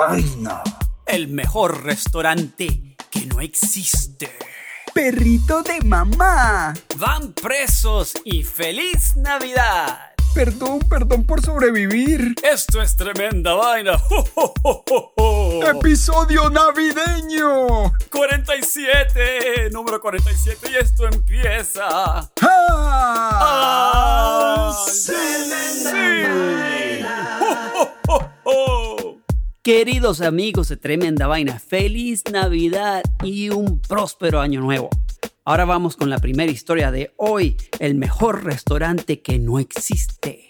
Tremenda 0.00 0.62
Vaina. 0.62 0.62
El 1.06 1.28
mejor 1.28 1.84
restaurante 1.84 2.96
que 3.10 3.26
no 3.26 3.40
existe. 3.40 4.30
Perrito 4.94 5.62
de 5.62 5.80
mamá. 5.82 6.72
Van 6.96 7.32
presos 7.32 8.14
y 8.24 8.42
feliz 8.42 9.16
Navidad. 9.16 9.98
Perdón, 10.34 10.78
perdón 10.88 11.24
por 11.24 11.42
sobrevivir. 11.42 12.34
Esto 12.42 12.80
es 12.80 12.96
tremenda 12.96 13.54
vaina. 13.54 13.98
¡Jo, 13.98 14.24
jo, 14.34 14.54
jo, 14.62 14.84
jo, 14.88 15.12
jo! 15.16 15.66
Episodio 15.68 16.48
navideño. 16.48 17.92
47, 18.10 19.70
número 19.70 20.00
47 20.00 20.70
y 20.70 20.76
esto 20.76 21.08
empieza. 21.08 21.88
¡Ah! 21.88 22.30
¡Ah, 23.42 24.84
sí! 24.86 25.12
sí! 25.82 25.90
Queridos 29.62 30.22
amigos 30.22 30.70
de 30.70 30.78
Tremenda 30.78 31.26
Vaina, 31.26 31.58
feliz 31.58 32.24
Navidad 32.32 33.02
y 33.22 33.50
un 33.50 33.78
próspero 33.78 34.40
año 34.40 34.62
nuevo. 34.62 34.88
Ahora 35.44 35.66
vamos 35.66 35.96
con 35.96 36.08
la 36.08 36.18
primera 36.18 36.50
historia 36.50 36.90
de 36.90 37.12
hoy, 37.18 37.58
el 37.78 37.94
mejor 37.94 38.44
restaurante 38.44 39.20
que 39.20 39.38
no 39.38 39.58
existe. 39.58 40.49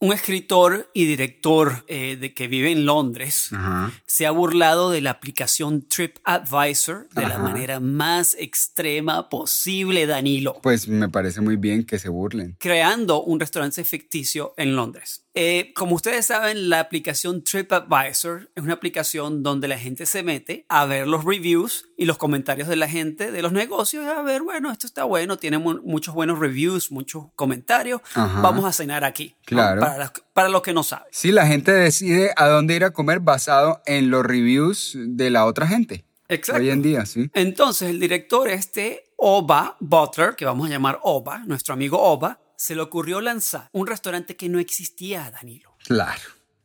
Un 0.00 0.12
escritor 0.12 0.90
y 0.94 1.06
director 1.06 1.84
eh, 1.88 2.16
de 2.16 2.32
que 2.32 2.46
vive 2.46 2.70
en 2.70 2.86
Londres 2.86 3.48
Ajá. 3.52 3.90
se 4.06 4.26
ha 4.26 4.30
burlado 4.30 4.90
de 4.90 5.00
la 5.00 5.10
aplicación 5.10 5.88
TripAdvisor 5.88 7.08
de 7.10 7.26
la 7.26 7.38
manera 7.38 7.80
más 7.80 8.36
extrema 8.38 9.28
posible, 9.28 10.06
Danilo 10.06 10.60
Pues 10.62 10.86
me 10.86 11.08
parece 11.08 11.40
muy 11.40 11.56
bien 11.56 11.84
que 11.84 11.98
se 11.98 12.08
burlen. 12.08 12.56
creando 12.60 13.22
un 13.24 13.40
restaurante 13.40 13.82
ficticio 13.82 14.54
en 14.56 14.76
Londres. 14.76 15.24
Eh, 15.34 15.72
como 15.74 15.96
ustedes 15.96 16.26
saben, 16.26 16.68
la 16.68 16.80
aplicación 16.80 17.42
TripAdvisor 17.42 18.50
es 18.54 18.62
una 18.62 18.74
aplicación 18.74 19.42
donde 19.42 19.66
la 19.68 19.78
gente 19.78 20.06
se 20.06 20.22
mete 20.22 20.64
a 20.68 20.84
ver 20.86 21.08
los 21.08 21.24
reviews 21.24 21.87
y 22.00 22.04
los 22.06 22.16
comentarios 22.16 22.68
de 22.68 22.76
la 22.76 22.88
gente 22.88 23.30
de 23.32 23.42
los 23.42 23.52
negocios. 23.52 24.06
A 24.06 24.22
ver, 24.22 24.42
bueno, 24.42 24.70
esto 24.70 24.86
está 24.86 25.02
bueno, 25.04 25.36
tiene 25.36 25.58
mu- 25.58 25.82
muchos 25.82 26.14
buenos 26.14 26.38
reviews, 26.38 26.90
muchos 26.92 27.24
comentarios. 27.34 28.00
Ajá. 28.14 28.40
Vamos 28.40 28.64
a 28.64 28.72
cenar 28.72 29.04
aquí. 29.04 29.34
¿no? 29.40 29.44
Claro. 29.46 29.80
Para, 29.80 29.98
los, 29.98 30.12
para 30.32 30.48
los 30.48 30.62
que 30.62 30.72
no 30.72 30.82
saben. 30.84 31.08
Sí, 31.10 31.32
la 31.32 31.46
gente 31.46 31.72
decide 31.72 32.32
a 32.36 32.46
dónde 32.46 32.76
ir 32.76 32.84
a 32.84 32.92
comer 32.92 33.18
basado 33.20 33.82
en 33.84 34.10
los 34.10 34.24
reviews 34.24 34.94
de 34.96 35.28
la 35.30 35.44
otra 35.44 35.66
gente. 35.66 36.04
Exacto. 36.28 36.62
Hoy 36.62 36.70
en 36.70 36.82
día, 36.82 37.04
sí. 37.04 37.28
Entonces, 37.34 37.90
el 37.90 37.98
director 37.98 38.48
este, 38.48 39.10
Oba 39.16 39.76
Butler, 39.80 40.36
que 40.36 40.44
vamos 40.44 40.68
a 40.68 40.70
llamar 40.70 41.00
Oba, 41.02 41.38
nuestro 41.46 41.74
amigo 41.74 42.00
Oba, 42.00 42.38
se 42.56 42.74
le 42.76 42.82
ocurrió 42.82 43.20
lanzar 43.20 43.68
un 43.72 43.86
restaurante 43.86 44.36
que 44.36 44.48
no 44.48 44.58
existía, 44.60 45.30
Danilo. 45.30 45.74
Claro. 45.84 46.20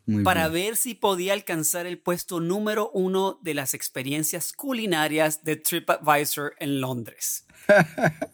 Muy 0.06 0.24
para 0.24 0.50
bien. 0.50 0.66
ver 0.66 0.76
si 0.76 0.96
podía 0.96 1.34
alcanzar 1.34 1.86
el 1.86 1.98
puesto 1.98 2.40
número 2.40 2.92
uno 2.94 3.40
de 3.42 3.54
las 3.54 3.74
experiencias 3.74 4.52
culinarias 4.52 5.44
de 5.44 5.56
TripAdvisor 5.56 6.56
en 6.60 6.82
Londres. 6.82 7.46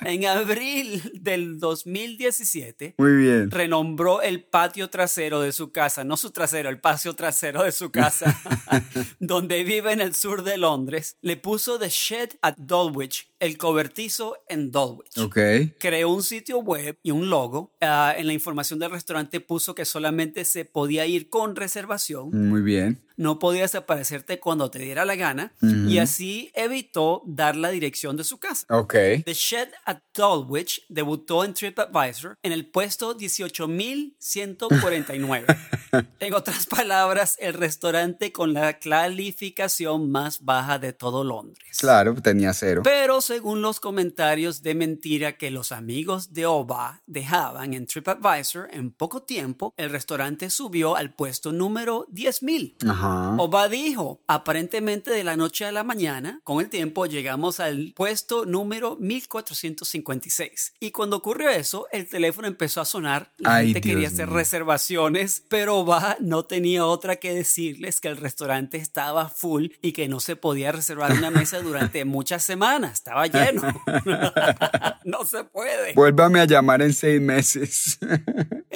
En 0.06 0.26
abril 0.26 1.02
del 1.22 1.60
2017, 1.60 2.96
Muy 2.98 3.16
bien. 3.18 3.52
renombró 3.52 4.22
el 4.22 4.44
patio 4.44 4.90
trasero 4.90 5.42
de 5.42 5.52
su 5.52 5.72
casa, 5.72 6.04
no 6.04 6.18
su 6.18 6.32
trasero, 6.32 6.70
el 6.70 6.80
patio 6.80 7.14
trasero 7.14 7.64
de 7.64 7.72
su 7.72 7.92
casa, 7.92 8.36
donde 9.20 9.64
vive 9.64 9.92
en 9.92 10.02
el 10.02 10.16
sur 10.16 10.44
de 10.44 10.58
Londres, 10.58 11.18
le 11.22 11.38
puso 11.38 11.78
The 11.80 11.90
Shed 11.90 12.30
at 12.42 12.56
Dulwich, 12.58 13.30
el 13.40 13.58
cobertizo 13.58 14.38
en 14.48 14.72
Dulwich 14.72 15.18
Ok. 15.18 15.38
creó 15.80 16.10
un 16.10 16.24
sitio 16.24 16.60
web 16.60 16.98
y 17.04 17.12
un 17.12 17.30
logo. 17.30 17.74
Ah, 17.82 18.14
en 18.18 18.28
la 18.28 18.34
información 18.34 18.80
del 18.80 18.92
restaurante 18.92 19.40
puso 19.40 19.74
que 19.76 19.86
solamente 19.86 20.44
se 20.46 20.66
podía 20.66 21.06
ir 21.06 21.30
con 21.30 21.56
reservación, 21.56 22.30
Muy 22.50 22.62
bien. 22.62 23.02
No 23.20 23.38
podías 23.38 23.76
aparecerte 23.76 24.40
cuando 24.40 24.72
te 24.72 24.80
diera 24.80 25.04
la 25.04 25.18
gana 25.18 25.52
y 25.62 25.98
así 25.98 26.52
evitó 26.54 27.22
dar 27.26 27.58
la 27.58 27.70
dirección 27.70 28.16
de 28.16 28.24
su 28.24 28.40
casa. 28.40 28.66
Ok. 28.70 28.94
The 29.26 29.34
Shed 29.34 29.68
at 29.86 29.98
Dulwich 30.16 30.86
debutó 30.88 31.44
en 31.44 31.54
TripAdvisor 31.54 32.38
en 32.42 32.54
el 32.54 32.68
puesto 32.68 33.18
18.149. 33.18 35.58
en 36.20 36.34
otras 36.34 36.66
palabras, 36.66 37.36
el 37.40 37.56
restaurante 37.56 38.32
con 38.32 38.54
la 38.54 38.80
calificación 38.80 40.10
más 40.10 40.46
baja 40.46 40.80
de 40.80 40.94
todo 40.94 41.26
Londres. 41.26 41.78
Claro, 41.78 42.16
tenía 42.16 42.54
cero. 42.54 42.84
Pero 42.86 43.20
según 43.20 43.62
los 43.62 43.82
comentarios 43.82 44.64
de 44.64 44.76
mentira 44.76 45.38
que 45.38 45.52
los 45.52 45.74
amigos 45.74 46.32
de 46.32 46.46
Oba 46.46 47.02
dejaban 47.06 47.74
en 47.74 47.86
TripAdvisor, 47.86 48.70
en 48.72 48.92
poco 48.92 49.24
tiempo 49.24 49.74
el 49.76 49.90
restaurante 49.90 50.50
subió 50.50 50.96
al 50.96 51.14
puesto 51.14 51.52
número 51.52 52.08
10.000. 52.14 52.78
Ajá. 52.90 53.09
Oba 53.38 53.68
dijo, 53.70 54.22
aparentemente 54.28 55.12
de 55.12 55.24
la 55.24 55.36
noche 55.36 55.66
a 55.66 55.72
la 55.72 55.84
mañana, 55.84 56.40
con 56.44 56.62
el 56.62 56.70
tiempo 56.70 57.06
llegamos 57.06 57.60
al 57.60 57.94
puesto 57.96 58.46
número 58.46 58.96
1456. 58.98 60.74
Y 60.80 60.92
cuando 60.92 61.18
ocurrió 61.18 61.50
eso, 61.50 61.88
el 61.92 62.08
teléfono 62.08 62.48
empezó 62.48 62.82
a 62.82 62.86
sonar, 62.86 63.32
la 63.38 63.56
Ay, 63.56 63.74
gente 63.74 63.82
quería 63.82 64.08
hacer 64.08 64.28
mío. 64.28 64.36
reservaciones, 64.38 65.44
pero 65.50 65.78
Oba 65.78 66.18
no 66.20 66.46
tenía 66.46 66.86
otra 66.86 67.18
que 67.18 67.34
decirles 67.34 68.00
que 68.00 68.08
el 68.08 68.18
restaurante 68.18 68.78
estaba 68.78 69.30
full 69.30 69.68
y 69.82 69.92
que 69.94 70.08
no 70.08 70.20
se 70.20 70.36
podía 70.36 70.72
reservar 70.72 71.12
una 71.14 71.32
mesa 71.32 71.60
durante 71.62 72.06
muchas 72.06 72.44
semanas, 72.44 72.94
estaba 72.94 73.28
lleno. 73.28 73.62
no 75.06 75.26
se 75.26 75.44
puede. 75.44 75.94
Vuélvame 75.94 76.40
a 76.42 76.46
llamar 76.46 76.82
en 76.82 76.94
seis 76.94 77.22
meses. 77.22 78.00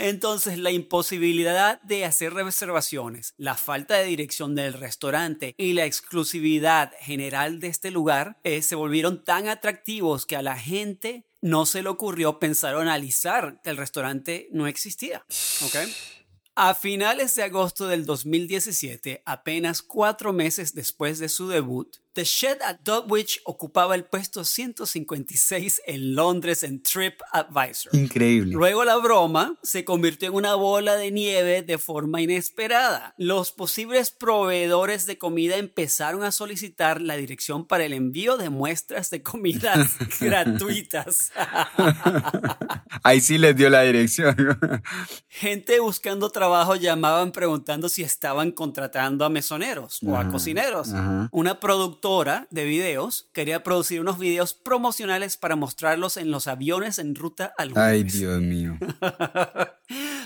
Entonces, 0.04 0.60
la 0.60 0.72
imposibilidad 0.72 1.82
de 1.82 2.04
hacer 2.04 2.34
reservaciones, 2.34 3.36
la 3.38 3.56
falta 3.56 3.96
de 3.96 4.04
dirección 4.04 4.54
del 4.54 4.74
restaurante 4.74 5.56
y 5.58 5.72
la 5.72 5.86
exclusividad 5.86 6.92
general 7.00 7.62
de 7.62 7.70
este 7.70 7.90
lugar 7.90 8.38
eh, 8.44 8.62
se 8.64 8.76
volvieron 8.76 9.24
tan 9.24 9.48
atractivos 9.48 10.26
que 10.26 10.36
a 10.36 10.42
la 10.42 10.58
gente 10.58 11.24
no 11.40 11.66
se 11.66 11.84
le 11.84 11.88
ocurrió 11.88 12.38
pensar 12.38 12.76
o 12.76 12.82
analizar 12.82 13.62
que 13.64 13.70
el 13.70 13.78
restaurante 13.78 14.50
no 14.52 14.68
existía. 14.68 15.24
¿ok? 15.64 15.76
A 16.56 16.76
finales 16.76 17.34
de 17.36 17.44
agosto 17.44 17.88
del 17.88 18.06
2017, 18.06 19.24
apenas 19.26 19.82
cuatro 19.82 20.34
meses 20.34 20.76
después 20.76 21.18
de 21.20 21.30
su 21.30 21.48
debut, 21.48 21.96
The 22.14 22.26
Shed 22.26 22.60
at 22.62 22.82
Dulwich 22.84 23.42
ocupaba 23.44 23.96
el 23.96 24.06
puesto 24.06 24.44
156 24.44 25.82
en 25.88 26.14
Londres 26.14 26.62
en 26.62 26.84
TripAdvisor. 26.84 27.96
Increíble. 27.96 28.54
Luego 28.54 28.84
la 28.86 28.98
broma 28.98 29.58
se 29.64 29.84
convirtió 29.84 30.28
en 30.28 30.36
una 30.36 30.54
bola 30.54 30.96
de 30.96 31.10
nieve 31.10 31.64
de 31.64 31.80
forma 31.80 32.22
inesperada. 32.22 33.16
Los 33.18 33.52
posibles 33.52 34.12
proveedores 34.12 35.08
de 35.08 35.18
comida 35.18 35.58
empezaron 35.58 36.24
a 36.24 36.32
solicitar 36.32 37.02
la 37.02 37.16
dirección 37.16 37.66
para 37.66 37.86
el 37.86 37.94
envío 37.94 38.38
de 38.38 38.52
muestras 38.52 39.10
de 39.10 39.24
comidas 39.24 39.96
gratuitas. 40.20 41.32
Ahí 43.04 43.22
sí 43.22 43.40
les 43.40 43.56
dio 43.56 43.72
la 43.72 43.82
dirección. 43.82 44.36
Gente 45.30 45.80
buscando 45.80 46.30
trabajo 46.30 46.76
llamaban 46.76 47.32
preguntando 47.32 47.90
si 47.90 48.04
estaban 48.04 48.52
contratando 48.52 49.26
a 49.26 49.30
mesoneros 49.30 50.00
o 50.06 50.16
a 50.16 50.30
cocineros. 50.30 50.90
Una 51.32 51.60
productora 51.60 52.03
de 52.50 52.66
videos 52.66 53.30
quería 53.32 53.64
producir 53.64 54.02
unos 54.02 54.20
videos 54.20 54.54
promocionales 54.54 55.38
para 55.38 55.56
mostrarlos 55.56 56.18
en 56.18 56.32
los 56.32 56.48
aviones 56.48 57.00
en 57.00 57.16
ruta 57.16 57.54
al 57.58 57.72
Ay. 57.76 58.04
Dios 58.04 58.42
mío. 58.42 58.78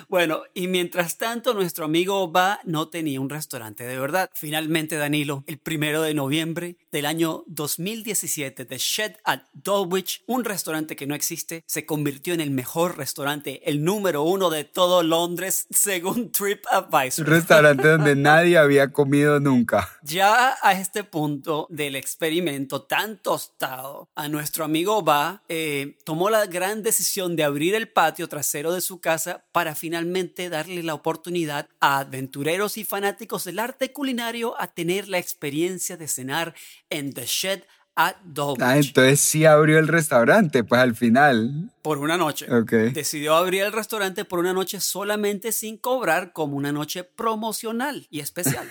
Bueno, 0.10 0.44
y 0.54 0.68
mientras 0.68 1.18
tanto, 1.18 1.54
nuestro 1.54 1.84
amigo 1.84 2.22
Oba 2.22 2.62
no 2.64 2.88
tenía 2.88 3.20
un 3.20 3.30
restaurante 3.30 3.84
de 3.84 4.00
verdad. 4.00 4.30
Finalmente, 4.34 4.96
Danilo, 4.96 5.44
el 5.48 5.58
primero 5.58 6.02
de 6.02 6.14
noviembre 6.14 6.78
del 6.94 7.06
año 7.06 7.44
2017, 7.48 8.64
The 8.64 8.78
Shed 8.78 9.16
at 9.26 9.42
Dulwich, 9.52 10.24
un 10.26 10.46
restaurante 10.46 10.96
que 10.96 11.08
no 11.08 11.16
existe, 11.16 11.66
se 11.68 11.86
convirtió 11.86 12.34
en 12.34 12.40
el 12.40 12.52
mejor 12.52 12.98
restaurante, 12.98 13.70
el 13.70 13.84
número 13.84 14.24
uno 14.24 14.50
de 14.50 14.64
todo 14.64 15.04
Londres, 15.04 15.68
según 15.72 16.08
Un 16.18 16.32
TripAdvisor. 16.32 17.28
restaurante 17.28 17.88
donde 17.90 18.16
nadie 18.16 18.58
había 18.58 18.94
comido 18.94 19.42
nunca. 19.42 19.90
Ya 20.04 20.56
a 20.62 20.72
este 20.72 21.04
punto 21.04 21.67
del 21.70 21.96
experimento 21.96 22.82
tan 22.84 23.18
tostado, 23.18 24.10
a 24.16 24.28
nuestro 24.28 24.66
amigo 24.66 25.02
Ba 25.02 25.44
eh, 25.50 25.98
tomó 26.04 26.30
la 26.30 26.46
gran 26.46 26.84
decisión 26.84 27.36
de 27.36 27.44
abrir 27.44 27.76
el 27.76 27.90
patio 27.90 28.28
trasero 28.28 28.74
de 28.74 28.82
su 28.82 29.00
casa 29.00 29.46
para 29.52 29.76
finalmente 29.76 30.50
darle 30.50 30.84
la 30.84 30.94
oportunidad 30.94 31.70
a 31.80 32.00
aventureros 32.00 32.78
y 32.78 32.84
fanáticos 32.84 33.44
del 33.44 33.60
arte 33.60 33.92
culinario 33.92 34.60
a 34.60 34.68
tener 34.68 35.08
la 35.08 35.18
experiencia 35.18 35.98
de 35.98 36.08
cenar 36.08 36.54
en 36.90 37.14
The 37.14 37.26
Shed 37.26 37.64
at 37.96 38.16
Dulwich. 38.24 38.62
Ah, 38.62 38.78
entonces 38.78 39.20
sí 39.20 39.46
abrió 39.46 39.80
el 39.80 39.88
restaurante, 39.88 40.64
pues 40.64 40.80
al 40.80 40.96
final. 40.96 41.72
Por 41.82 41.98
una 41.98 42.16
noche. 42.16 42.46
Ok. 42.54 42.72
Decidió 42.94 43.36
abrir 43.36 43.64
el 43.64 43.74
restaurante 43.74 44.24
por 44.24 44.40
una 44.40 44.54
noche 44.54 44.80
solamente 44.80 45.52
sin 45.52 45.78
cobrar 45.78 46.32
como 46.32 46.56
una 46.56 46.72
noche 46.72 47.04
promocional 47.04 48.08
y 48.10 48.20
especial. 48.20 48.70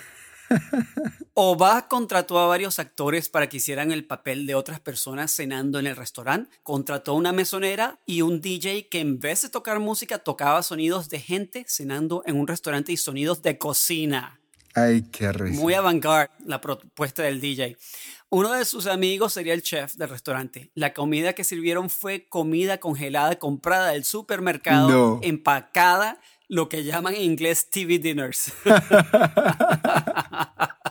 Oba 1.39 1.87
contrató 1.87 2.39
a 2.39 2.47
varios 2.47 2.79
actores 2.79 3.29
para 3.29 3.47
que 3.47 3.57
hicieran 3.57 3.91
el 3.91 4.05
papel 4.05 4.47
de 4.47 4.55
otras 4.55 4.79
personas 4.79 5.31
cenando 5.31 5.77
en 5.77 5.85
el 5.85 5.95
restaurante. 5.95 6.49
Contrató 6.63 7.13
una 7.13 7.31
mesonera 7.31 7.99
y 8.07 8.23
un 8.23 8.41
DJ 8.41 8.87
que 8.87 9.01
en 9.01 9.19
vez 9.19 9.43
de 9.43 9.49
tocar 9.49 9.79
música 9.79 10.17
tocaba 10.17 10.63
sonidos 10.63 11.09
de 11.09 11.19
gente 11.19 11.63
cenando 11.67 12.23
en 12.25 12.39
un 12.39 12.47
restaurante 12.47 12.91
y 12.91 12.97
sonidos 12.97 13.43
de 13.43 13.59
cocina. 13.59 14.39
Ay, 14.73 15.03
qué 15.11 15.31
risa. 15.31 15.61
Muy 15.61 15.75
avant-garde 15.75 16.33
la 16.43 16.59
propuesta 16.59 17.21
del 17.21 17.39
DJ. 17.39 17.77
Uno 18.29 18.53
de 18.53 18.65
sus 18.65 18.87
amigos 18.87 19.33
sería 19.33 19.53
el 19.53 19.61
chef 19.61 19.93
del 19.93 20.09
restaurante. 20.09 20.71
La 20.73 20.95
comida 20.95 21.33
que 21.33 21.43
sirvieron 21.43 21.91
fue 21.91 22.27
comida 22.27 22.79
congelada 22.79 23.37
comprada 23.37 23.91
del 23.91 24.05
supermercado, 24.05 24.89
No. 24.89 25.19
empacada, 25.21 26.19
lo 26.47 26.67
que 26.67 26.83
llaman 26.83 27.13
en 27.13 27.21
inglés 27.21 27.69
TV 27.69 27.99
dinners. 27.99 28.51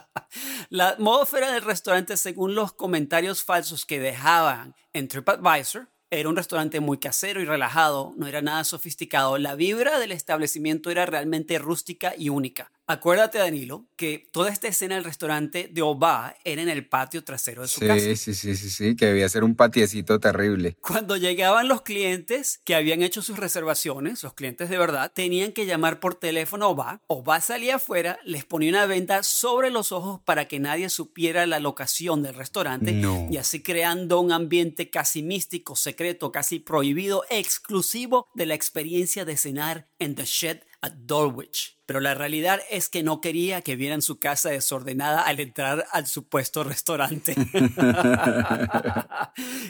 La 0.70 0.88
atmósfera 0.88 1.52
del 1.52 1.62
restaurante, 1.62 2.16
según 2.16 2.54
los 2.54 2.72
comentarios 2.72 3.44
falsos 3.44 3.84
que 3.84 4.00
dejaban 4.00 4.74
en 4.92 5.08
TripAdvisor, 5.08 5.88
era 6.10 6.28
un 6.28 6.36
restaurante 6.36 6.80
muy 6.80 6.98
casero 6.98 7.40
y 7.40 7.44
relajado, 7.44 8.14
no 8.16 8.26
era 8.26 8.40
nada 8.40 8.64
sofisticado. 8.64 9.38
La 9.38 9.56
vibra 9.56 9.98
del 9.98 10.12
establecimiento 10.12 10.90
era 10.90 11.04
realmente 11.04 11.58
rústica 11.58 12.14
y 12.16 12.28
única. 12.28 12.70
Acuérdate, 12.88 13.38
Danilo, 13.38 13.88
que 13.96 14.28
toda 14.32 14.48
esta 14.48 14.68
escena 14.68 14.94
del 14.94 15.02
restaurante 15.02 15.68
de 15.72 15.82
Oba 15.82 16.36
era 16.44 16.62
en 16.62 16.68
el 16.68 16.86
patio 16.88 17.24
trasero 17.24 17.62
de 17.62 17.68
su 17.68 17.80
casa. 17.80 17.98
Sí, 17.98 18.14
sí, 18.14 18.32
sí, 18.32 18.54
sí, 18.54 18.70
sí, 18.70 18.94
que 18.94 19.06
debía 19.06 19.28
ser 19.28 19.42
un 19.42 19.56
patiecito 19.56 20.20
terrible. 20.20 20.76
Cuando 20.80 21.16
llegaban 21.16 21.66
los 21.66 21.82
clientes 21.82 22.60
que 22.64 22.76
habían 22.76 23.02
hecho 23.02 23.22
sus 23.22 23.38
reservaciones, 23.38 24.22
los 24.22 24.34
clientes 24.34 24.70
de 24.70 24.78
verdad, 24.78 25.10
tenían 25.12 25.50
que 25.50 25.66
llamar 25.66 25.98
por 25.98 26.14
teléfono 26.14 26.66
a 26.66 26.68
Oba. 26.68 27.02
Oba 27.08 27.40
salía 27.40 27.76
afuera, 27.76 28.20
les 28.24 28.44
ponía 28.44 28.70
una 28.70 28.86
venda 28.86 29.24
sobre 29.24 29.70
los 29.70 29.90
ojos 29.90 30.20
para 30.24 30.46
que 30.46 30.60
nadie 30.60 30.88
supiera 30.88 31.44
la 31.46 31.58
locación 31.58 32.22
del 32.22 32.34
restaurante 32.36 32.92
No. 32.92 33.26
y 33.28 33.36
así 33.38 33.64
creando 33.64 34.20
un 34.20 34.30
ambiente 34.30 34.90
casi 34.90 35.24
místico, 35.24 35.74
secreto, 35.74 36.30
casi 36.30 36.60
prohibido, 36.60 37.24
exclusivo 37.30 38.28
de 38.34 38.46
la 38.46 38.54
experiencia 38.54 39.24
de 39.24 39.36
cenar 39.36 39.88
en 39.98 40.14
The 40.14 40.24
Shed 40.24 40.60
at 40.82 40.92
Dulwich. 40.92 41.75
Pero 41.86 42.00
la 42.00 42.14
realidad 42.14 42.60
es 42.70 42.88
que 42.88 43.02
no 43.02 43.20
quería 43.20 43.62
que 43.62 43.76
vieran 43.76 44.02
su 44.02 44.18
casa 44.18 44.50
desordenada 44.50 45.22
al 45.22 45.40
entrar 45.40 45.86
al 45.92 46.06
supuesto 46.06 46.64
restaurante. 46.64 47.34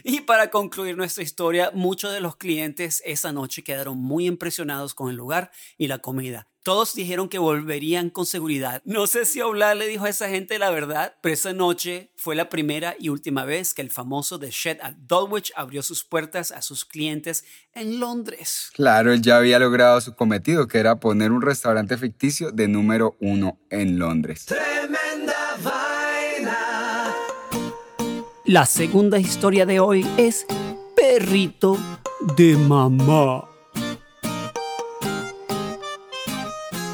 y 0.03 0.23
para 0.23 0.51
concluir 0.51 0.97
nuestra 0.97 1.23
historia, 1.23 1.71
muchos 1.75 2.13
de 2.13 2.21
los 2.21 2.37
clientes 2.37 3.03
esa 3.05 3.33
noche 3.33 3.63
quedaron 3.63 3.99
muy 3.99 4.27
impresionados 4.27 4.95
con 4.95 5.11
el 5.11 5.17
lugar 5.17 5.51
y 5.77 5.89
la 5.89 5.99
comida. 5.99 6.49
Todos 6.67 6.95
dijeron 6.95 7.29
que 7.29 7.39
volverían 7.39 8.11
con 8.11 8.27
seguridad. 8.27 8.83
No 8.85 9.07
sé 9.07 9.25
si 9.25 9.41
Oblak 9.41 9.77
le 9.77 9.87
dijo 9.87 10.05
a 10.05 10.09
esa 10.09 10.29
gente 10.29 10.59
la 10.59 10.71
verdad, 10.71 11.15
pero 11.21 11.33
esa 11.33 11.53
noche 11.53 12.11
fue 12.17 12.35
la 12.35 12.49
primera 12.49 12.97
y 12.99 13.09
última 13.09 13.45
vez 13.45 13.73
que 13.73 13.83
el 13.83 13.93
famoso 13.93 14.41
The 14.41 14.51
Shed 14.51 14.79
at 14.83 14.95
Dulwich 14.97 15.53
abrió 15.55 15.81
sus 15.85 16.03
puertas 16.03 16.51
a 16.51 16.63
sus 16.63 16.85
clientes 16.85 17.45
en 17.73 18.01
Londres. 18.01 18.73
Claro, 18.75 19.13
él 19.13 19.23
ya 19.23 19.37
había 19.37 19.61
logrado 19.61 20.01
su 20.01 20.17
cometido, 20.17 20.67
que 20.67 20.79
era 20.79 20.99
poner 20.99 21.31
un 21.31 21.41
restaurante 21.41 21.97
ficticio 22.06 22.53
de 22.53 22.69
número 22.69 23.17
uno 23.20 23.58
en 23.69 23.99
Londres. 23.99 24.47
La 28.44 28.64
segunda 28.64 29.19
historia 29.19 29.67
de 29.67 29.81
hoy 29.81 30.06
es 30.17 30.47
Perrito 30.94 31.76
de 32.37 32.56
Mamá. 32.56 33.44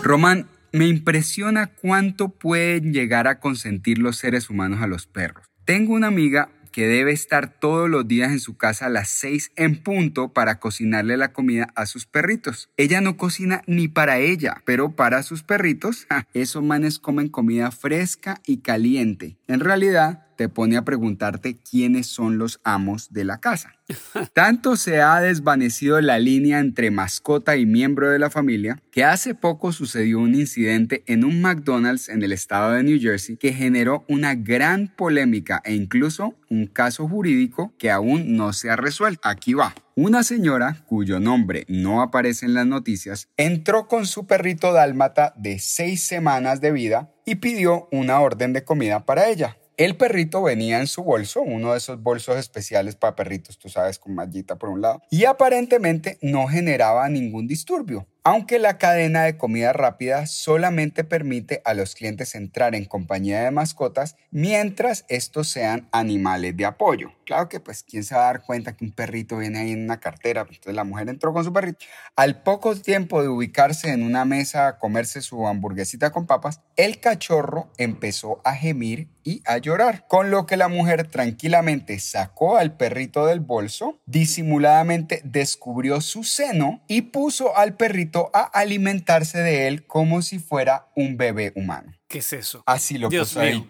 Román, 0.02 0.48
me 0.72 0.86
impresiona 0.86 1.66
cuánto 1.66 2.30
pueden 2.30 2.94
llegar 2.94 3.28
a 3.28 3.38
consentir 3.38 3.98
los 3.98 4.16
seres 4.16 4.48
humanos 4.48 4.80
a 4.80 4.86
los 4.86 5.06
perros. 5.06 5.44
Tengo 5.66 5.92
una 5.92 6.06
amiga 6.06 6.48
que 6.72 6.86
debe 6.86 7.12
estar 7.12 7.48
todos 7.60 7.88
los 7.88 8.08
días 8.08 8.32
en 8.32 8.40
su 8.40 8.56
casa 8.56 8.86
a 8.86 8.90
las 8.90 9.08
6 9.10 9.52
en 9.56 9.82
punto 9.82 10.32
para 10.32 10.58
cocinarle 10.58 11.16
la 11.16 11.32
comida 11.32 11.68
a 11.76 11.86
sus 11.86 12.06
perritos. 12.06 12.70
Ella 12.76 13.00
no 13.00 13.16
cocina 13.16 13.62
ni 13.66 13.88
para 13.88 14.18
ella, 14.18 14.62
pero 14.64 14.96
para 14.96 15.22
sus 15.22 15.42
perritos, 15.42 16.06
esos 16.34 16.62
manes 16.62 16.98
comen 16.98 17.28
comida 17.28 17.70
fresca 17.70 18.40
y 18.46 18.58
caliente. 18.58 19.36
En 19.46 19.60
realidad, 19.60 20.26
te 20.42 20.48
pone 20.48 20.76
a 20.76 20.82
preguntarte 20.82 21.56
quiénes 21.56 22.08
son 22.08 22.36
los 22.36 22.58
amos 22.64 23.12
de 23.12 23.24
la 23.24 23.38
casa. 23.38 23.76
Tanto 24.32 24.74
se 24.74 25.00
ha 25.00 25.20
desvanecido 25.20 26.00
la 26.00 26.18
línea 26.18 26.58
entre 26.58 26.90
mascota 26.90 27.56
y 27.56 27.64
miembro 27.64 28.10
de 28.10 28.18
la 28.18 28.28
familia 28.28 28.82
que 28.90 29.04
hace 29.04 29.36
poco 29.36 29.70
sucedió 29.70 30.18
un 30.18 30.34
incidente 30.34 31.04
en 31.06 31.24
un 31.24 31.40
McDonald's 31.40 32.08
en 32.08 32.24
el 32.24 32.32
estado 32.32 32.72
de 32.72 32.82
New 32.82 33.00
Jersey 33.00 33.36
que 33.36 33.52
generó 33.52 34.04
una 34.08 34.34
gran 34.34 34.88
polémica 34.88 35.62
e 35.64 35.74
incluso 35.74 36.34
un 36.50 36.66
caso 36.66 37.06
jurídico 37.06 37.72
que 37.78 37.92
aún 37.92 38.36
no 38.36 38.52
se 38.52 38.68
ha 38.68 38.74
resuelto. 38.74 39.20
Aquí 39.22 39.54
va. 39.54 39.76
Una 39.94 40.24
señora, 40.24 40.78
cuyo 40.86 41.20
nombre 41.20 41.66
no 41.68 42.02
aparece 42.02 42.46
en 42.46 42.54
las 42.54 42.66
noticias, 42.66 43.28
entró 43.36 43.86
con 43.86 44.06
su 44.06 44.26
perrito 44.26 44.72
dálmata 44.72 45.34
de 45.36 45.60
seis 45.60 46.02
semanas 46.02 46.60
de 46.60 46.72
vida 46.72 47.12
y 47.24 47.36
pidió 47.36 47.88
una 47.92 48.18
orden 48.18 48.52
de 48.52 48.64
comida 48.64 49.04
para 49.04 49.28
ella. 49.28 49.56
El 49.82 49.96
perrito 49.96 50.40
venía 50.44 50.78
en 50.78 50.86
su 50.86 51.02
bolso, 51.02 51.42
uno 51.42 51.72
de 51.72 51.78
esos 51.78 52.00
bolsos 52.00 52.36
especiales 52.36 52.94
para 52.94 53.16
perritos, 53.16 53.58
tú 53.58 53.68
sabes, 53.68 53.98
con 53.98 54.14
mallita 54.14 54.54
por 54.54 54.68
un 54.68 54.80
lado, 54.80 55.02
y 55.10 55.24
aparentemente 55.24 56.18
no 56.22 56.46
generaba 56.46 57.08
ningún 57.08 57.48
disturbio. 57.48 58.06
Aunque 58.24 58.60
la 58.60 58.78
cadena 58.78 59.24
de 59.24 59.36
comida 59.36 59.72
rápida 59.72 60.26
solamente 60.26 61.02
permite 61.02 61.60
a 61.64 61.74
los 61.74 61.96
clientes 61.96 62.36
entrar 62.36 62.76
en 62.76 62.84
compañía 62.84 63.42
de 63.42 63.50
mascotas 63.50 64.14
mientras 64.30 65.04
estos 65.08 65.48
sean 65.48 65.88
animales 65.90 66.56
de 66.56 66.64
apoyo. 66.64 67.10
Claro 67.24 67.48
que 67.48 67.58
pues 67.58 67.82
quién 67.82 68.04
se 68.04 68.14
va 68.14 68.22
a 68.22 68.26
dar 68.26 68.42
cuenta 68.44 68.76
que 68.76 68.84
un 68.84 68.92
perrito 68.92 69.38
viene 69.38 69.58
ahí 69.58 69.72
en 69.72 69.82
una 69.82 69.98
cartera, 69.98 70.42
entonces 70.42 70.74
la 70.74 70.84
mujer 70.84 71.08
entró 71.08 71.32
con 71.32 71.42
su 71.42 71.52
perrito. 71.52 71.84
Al 72.14 72.42
poco 72.42 72.76
tiempo 72.76 73.22
de 73.22 73.28
ubicarse 73.28 73.90
en 73.90 74.04
una 74.04 74.24
mesa 74.24 74.68
a 74.68 74.78
comerse 74.78 75.20
su 75.20 75.44
hamburguesita 75.48 76.12
con 76.12 76.26
papas, 76.26 76.60
el 76.76 77.00
cachorro 77.00 77.72
empezó 77.76 78.40
a 78.44 78.54
gemir 78.54 79.08
y 79.24 79.40
a 79.46 79.58
llorar, 79.58 80.06
con 80.08 80.30
lo 80.30 80.46
que 80.46 80.56
la 80.56 80.68
mujer 80.68 81.08
tranquilamente 81.08 81.98
sacó 82.00 82.56
al 82.56 82.76
perrito 82.76 83.26
del 83.26 83.40
bolso, 83.40 84.00
disimuladamente 84.04 85.22
descubrió 85.24 86.00
su 86.00 86.24
seno 86.24 86.82
y 86.88 87.02
puso 87.02 87.56
al 87.56 87.76
perrito 87.76 88.11
a 88.34 88.42
alimentarse 88.42 89.38
de 89.38 89.66
él 89.68 89.86
como 89.86 90.22
si 90.22 90.38
fuera 90.38 90.88
un 90.96 91.16
bebé 91.16 91.52
humano. 91.56 91.92
¿Qué 92.08 92.18
es 92.18 92.32
eso? 92.32 92.62
Así 92.66 92.98
lo 92.98 93.08
Dios 93.08 93.28
puso 93.28 93.40
ahí. 93.40 93.54
mío. 93.60 93.68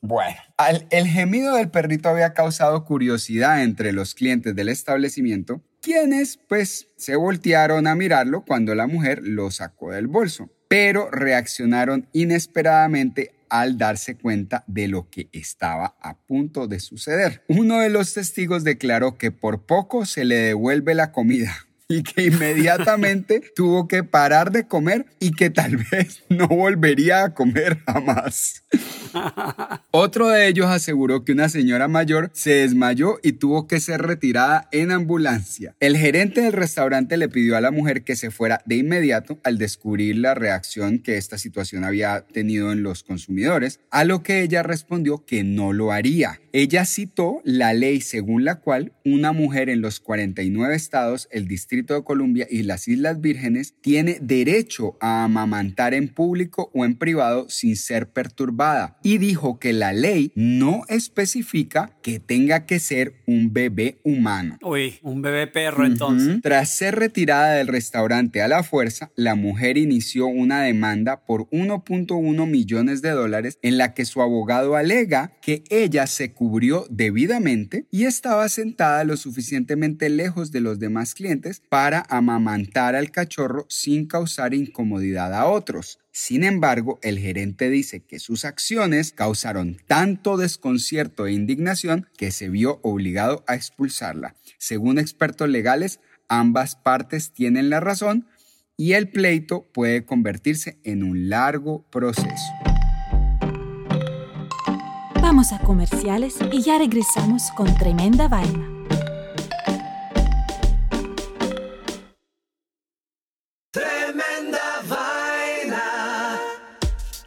Bueno, 0.00 0.36
al- 0.56 0.86
el 0.90 1.06
gemido 1.08 1.56
del 1.56 1.70
perrito 1.70 2.08
había 2.08 2.32
causado 2.32 2.84
curiosidad 2.84 3.62
entre 3.62 3.92
los 3.92 4.14
clientes 4.14 4.54
del 4.54 4.68
establecimiento, 4.68 5.60
quienes 5.82 6.36
pues 6.48 6.88
se 6.96 7.16
voltearon 7.16 7.86
a 7.88 7.94
mirarlo 7.96 8.44
cuando 8.44 8.74
la 8.74 8.86
mujer 8.86 9.20
lo 9.24 9.50
sacó 9.50 9.90
del 9.90 10.06
bolso, 10.06 10.50
pero 10.68 11.10
reaccionaron 11.10 12.08
inesperadamente 12.12 13.34
al 13.50 13.76
darse 13.78 14.14
cuenta 14.16 14.62
de 14.66 14.86
lo 14.88 15.08
que 15.10 15.28
estaba 15.32 15.96
a 16.00 16.16
punto 16.18 16.68
de 16.68 16.78
suceder. 16.80 17.42
Uno 17.48 17.80
de 17.80 17.88
los 17.88 18.12
testigos 18.14 18.62
declaró 18.62 19.16
que 19.18 19.32
por 19.32 19.64
poco 19.66 20.04
se 20.06 20.24
le 20.24 20.36
devuelve 20.36 20.94
la 20.94 21.10
comida 21.12 21.56
y 21.90 22.02
que 22.02 22.26
inmediatamente 22.26 23.40
tuvo 23.56 23.88
que 23.88 24.04
parar 24.04 24.52
de 24.52 24.66
comer 24.66 25.06
y 25.20 25.30
que 25.30 25.48
tal 25.48 25.76
vez 25.90 26.22
no 26.28 26.46
volvería 26.46 27.24
a 27.24 27.34
comer 27.34 27.78
jamás. 27.86 28.62
Otro 29.90 30.28
de 30.28 30.48
ellos 30.48 30.66
aseguró 30.66 31.24
que 31.24 31.32
una 31.32 31.48
señora 31.48 31.88
mayor 31.88 32.30
se 32.34 32.50
desmayó 32.50 33.18
y 33.22 33.32
tuvo 33.32 33.66
que 33.66 33.80
ser 33.80 34.02
retirada 34.02 34.68
en 34.70 34.90
ambulancia. 34.90 35.74
El 35.80 35.96
gerente 35.96 36.42
del 36.42 36.52
restaurante 36.52 37.16
le 37.16 37.30
pidió 37.30 37.56
a 37.56 37.62
la 37.62 37.70
mujer 37.70 38.04
que 38.04 38.16
se 38.16 38.30
fuera 38.30 38.60
de 38.66 38.76
inmediato 38.76 39.38
al 39.44 39.56
descubrir 39.56 40.16
la 40.18 40.34
reacción 40.34 40.98
que 40.98 41.16
esta 41.16 41.38
situación 41.38 41.84
había 41.84 42.26
tenido 42.26 42.70
en 42.70 42.82
los 42.82 43.02
consumidores, 43.02 43.80
a 43.90 44.04
lo 44.04 44.22
que 44.22 44.42
ella 44.42 44.62
respondió 44.62 45.24
que 45.24 45.42
no 45.42 45.72
lo 45.72 45.90
haría. 45.90 46.38
Ella 46.52 46.84
citó 46.84 47.40
la 47.44 47.72
ley 47.72 48.02
según 48.02 48.44
la 48.44 48.56
cual 48.56 48.92
una 49.04 49.32
mujer 49.32 49.70
en 49.70 49.80
los 49.80 50.00
49 50.00 50.74
estados, 50.74 51.28
el 51.30 51.48
Distrito 51.48 51.77
Distrito 51.78 51.94
de 51.94 52.04
Columbia 52.04 52.46
y 52.50 52.64
las 52.64 52.88
Islas 52.88 53.20
Vírgenes 53.20 53.74
tiene 53.80 54.18
derecho 54.20 54.96
a 55.00 55.22
amamantar 55.22 55.94
en 55.94 56.08
público 56.08 56.72
o 56.74 56.84
en 56.84 56.96
privado 56.96 57.48
sin 57.48 57.76
ser 57.76 58.10
perturbada 58.10 58.98
y 59.04 59.18
dijo 59.18 59.60
que 59.60 59.72
la 59.72 59.92
ley 59.92 60.32
no 60.34 60.82
especifica 60.88 61.96
que 62.02 62.18
tenga 62.18 62.66
que 62.66 62.80
ser 62.80 63.14
un 63.26 63.52
bebé 63.52 64.00
humano. 64.02 64.58
Uy, 64.62 64.98
un 65.02 65.22
bebé 65.22 65.46
perro 65.46 65.86
entonces. 65.86 66.40
Tras 66.42 66.70
ser 66.70 66.96
retirada 66.96 67.54
del 67.54 67.68
restaurante 67.68 68.42
a 68.42 68.48
la 68.48 68.64
fuerza, 68.64 69.12
la 69.14 69.36
mujer 69.36 69.78
inició 69.78 70.26
una 70.26 70.62
demanda 70.62 71.24
por 71.26 71.48
1.1 71.50 72.44
millones 72.44 73.02
de 73.02 73.10
dólares 73.10 73.58
en 73.62 73.78
la 73.78 73.94
que 73.94 74.04
su 74.04 74.20
abogado 74.20 74.74
alega 74.74 75.32
que 75.42 75.62
ella 75.70 76.08
se 76.08 76.32
cubrió 76.32 76.86
debidamente 76.90 77.86
y 77.92 78.04
estaba 78.06 78.48
sentada 78.48 79.04
lo 79.04 79.16
suficientemente 79.16 80.08
lejos 80.08 80.50
de 80.50 80.60
los 80.60 80.80
demás 80.80 81.14
clientes 81.14 81.62
para 81.68 82.04
amamantar 82.08 82.94
al 82.94 83.10
cachorro 83.10 83.66
sin 83.68 84.06
causar 84.06 84.54
incomodidad 84.54 85.34
a 85.34 85.46
otros. 85.46 85.98
Sin 86.10 86.44
embargo, 86.44 86.98
el 87.02 87.18
gerente 87.18 87.70
dice 87.70 88.00
que 88.00 88.18
sus 88.18 88.44
acciones 88.44 89.12
causaron 89.12 89.76
tanto 89.86 90.36
desconcierto 90.36 91.26
e 91.26 91.32
indignación 91.32 92.06
que 92.16 92.32
se 92.32 92.48
vio 92.48 92.80
obligado 92.82 93.44
a 93.46 93.54
expulsarla. 93.54 94.34
Según 94.58 94.98
expertos 94.98 95.48
legales, 95.48 96.00
ambas 96.28 96.76
partes 96.76 97.32
tienen 97.32 97.70
la 97.70 97.80
razón 97.80 98.26
y 98.76 98.92
el 98.92 99.08
pleito 99.10 99.68
puede 99.72 100.04
convertirse 100.04 100.78
en 100.84 101.02
un 101.02 101.28
largo 101.28 101.84
proceso. 101.90 102.52
Vamos 105.20 105.52
a 105.52 105.58
comerciales 105.58 106.36
y 106.52 106.62
ya 106.62 106.78
regresamos 106.78 107.50
con 107.56 107.74
tremenda 107.76 108.28
vaina. 108.28 108.77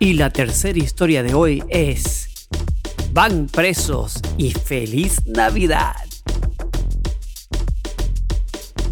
Y 0.02 0.14
la 0.14 0.32
tercera 0.32 0.80
historia 0.80 1.22
de 1.22 1.36
hoy 1.36 1.64
es 1.70 2.48
Van 3.14 3.46
presos 3.46 4.20
y 4.36 4.50
feliz 4.50 5.24
Navidad. 5.28 5.94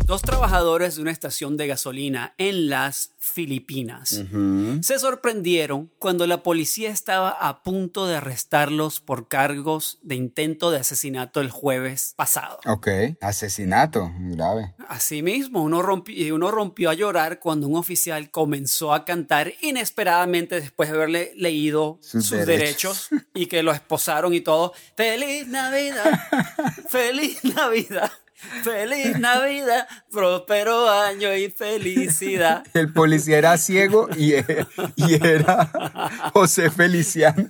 Dos 0.06 0.22
trabajadores 0.22 0.98
de 0.98 1.01
una 1.01 1.10
estación 1.10 1.58
de 1.58 1.66
gasolina 1.66 2.36
en 2.38 2.70
las 2.70 3.16
Filipinas 3.39 4.22
se 4.81 5.00
sorprendieron 5.00 5.89
cuando 5.98 6.27
la 6.27 6.43
policía 6.43 6.89
estaba 6.89 7.29
a 7.29 7.63
punto 7.63 8.05
de 8.05 8.17
arrestarlos 8.17 9.00
por 9.00 9.29
cargos 9.29 9.98
de 10.01 10.15
intento 10.15 10.72
de 10.72 10.79
asesinato 10.79 11.39
el 11.39 11.50
jueves 11.50 12.15
pasado. 12.17 12.60
Ok, 12.65 12.89
asesinato, 13.22 14.12
grave. 14.19 14.74
Asimismo, 14.89 15.63
uno 15.63 15.81
rompió, 15.81 16.36
uno 16.36 16.51
rompió 16.51 16.89
a 16.89 16.93
llorar 16.96 17.39
cuando 17.39 17.67
un 17.69 17.77
oficial 17.77 18.29
comenzó 18.29 18.93
a 18.93 19.05
cantar 19.05 19.53
inesperadamente 19.62 20.60
después 20.60 20.89
de 20.89 20.96
haberle 20.98 21.31
leído 21.38 21.98
Sus 22.01 22.25
sus, 22.25 22.46
derechos. 22.46 23.08
y 23.34 23.46
que 23.46 23.63
lo 23.63 23.72
esposaron 23.72 24.34
y 24.34 24.41
todo. 24.41 24.74
¡Feliz 24.98 25.48
Navidad! 25.48 26.12
¡Feliz 26.89 27.41
Navidad! 27.46 28.12
¡Feliz 28.63 29.19
Navidad! 29.19 29.88
¡Próspero 30.10 30.89
año 30.89 31.36
y 31.36 31.50
felicidad! 31.50 32.63
El 32.74 32.93
policía 32.93 33.38
era 33.38 33.58
ciego 33.58 34.10
y, 34.17 34.34
y 34.96 35.13
era 35.27 36.31
José 36.34 36.72
Feliciano. 36.72 37.48